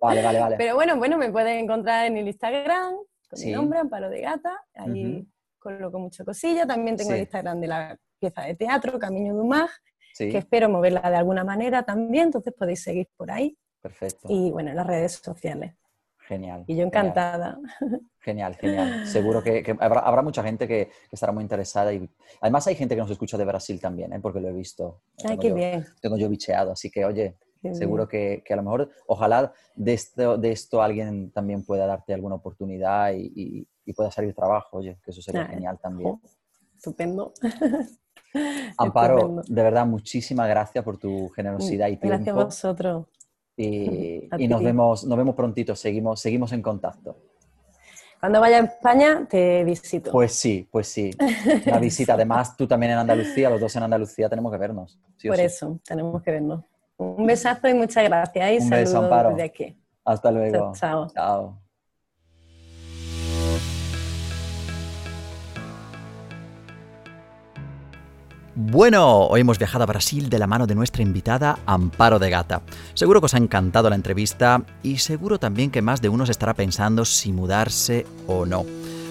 [0.00, 0.56] Vale, vale, vale.
[0.58, 2.94] Pero bueno, bueno, me pueden encontrar en el Instagram
[3.28, 4.60] con mi nombre, Amparo de Gata.
[4.74, 5.26] Ahí
[5.58, 6.66] coloco mucha cosilla.
[6.66, 9.70] También tengo el Instagram de la pieza de teatro, Camino Dumas,
[10.16, 12.26] que espero moverla de alguna manera también.
[12.26, 13.56] Entonces podéis seguir por ahí.
[13.80, 14.28] Perfecto.
[14.30, 15.74] Y bueno, en las redes sociales.
[16.28, 16.64] Genial.
[16.66, 17.58] Y yo encantada.
[18.20, 19.06] Genial, genial.
[19.06, 21.90] Seguro que, habrá, mucha gente que, estará muy interesada.
[21.94, 22.06] Y
[22.42, 24.20] además hay gente que nos escucha de Brasil también, ¿eh?
[24.20, 25.00] porque lo he visto.
[25.24, 25.86] Ay, qué bien.
[26.02, 27.38] Tengo yo bicheado, así que oye,
[27.72, 32.36] seguro que, a lo mejor, ojalá de esto, de esto alguien también pueda darte alguna
[32.36, 36.20] oportunidad y, pueda salir trabajo, oye, que eso sería genial también.
[36.76, 37.32] estupendo.
[38.76, 42.08] Amparo, de verdad, muchísimas gracias por tu generosidad y tiempo.
[42.08, 43.06] Gracias a vosotros.
[43.56, 47.16] Y, nos, vemos, nos vemos prontito, seguimos, seguimos en contacto.
[48.20, 50.10] Cuando vaya a España te visito.
[50.10, 51.10] Pues sí, pues sí.
[51.66, 52.14] Una visita.
[52.14, 54.98] Además, tú también en Andalucía, los dos en Andalucía tenemos que vernos.
[55.24, 56.64] Por eso, tenemos que vernos.
[56.98, 58.50] Un besazo y muchas gracias.
[58.52, 59.76] Y saludos desde aquí.
[60.04, 60.72] Hasta luego.
[60.74, 61.06] Chao.
[61.06, 61.14] chao.
[61.14, 61.68] chao.
[68.60, 72.62] Bueno, hoy hemos viajado a Brasil de la mano de nuestra invitada Amparo de Gata.
[72.94, 76.32] Seguro que os ha encantado la entrevista y seguro también que más de uno se
[76.32, 78.66] estará pensando si mudarse o no.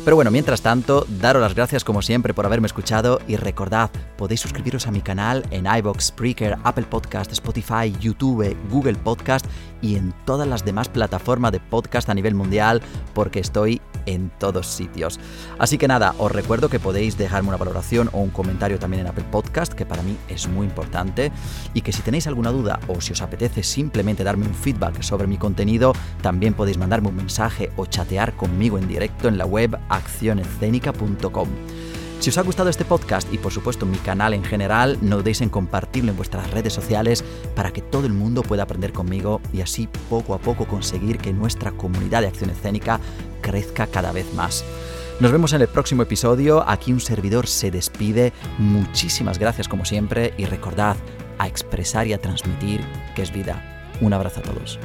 [0.07, 4.39] Pero bueno, mientras tanto, daros las gracias como siempre por haberme escuchado y recordad, podéis
[4.39, 9.45] suscribiros a mi canal en iVoox, Spreaker, Apple Podcast, Spotify, YouTube, Google Podcast
[9.81, 12.81] y en todas las demás plataformas de podcast a nivel mundial
[13.13, 15.19] porque estoy en todos sitios.
[15.59, 19.07] Así que nada, os recuerdo que podéis dejarme una valoración o un comentario también en
[19.07, 21.31] Apple Podcast, que para mí es muy importante,
[21.75, 25.27] y que si tenéis alguna duda o si os apetece simplemente darme un feedback sobre
[25.27, 29.77] mi contenido, también podéis mandarme un mensaje o chatear conmigo en directo en la web
[29.89, 31.49] accionescénica.com.
[32.19, 35.41] Si os ha gustado este podcast y por supuesto mi canal en general, no dudéis
[35.41, 37.23] en compartirlo en vuestras redes sociales
[37.55, 41.31] para que todo el mundo pueda aprender conmigo y así poco a poco conseguir que
[41.31, 42.99] nuestra comunidad de acción escénica
[43.41, 44.65] crezca cada vez más.
[45.19, 50.33] Nos vemos en el próximo episodio, aquí un servidor se despide, muchísimas gracias como siempre
[50.37, 50.97] y recordad
[51.37, 52.81] a expresar y a transmitir
[53.15, 53.89] que es vida.
[54.01, 54.79] Un abrazo a todos.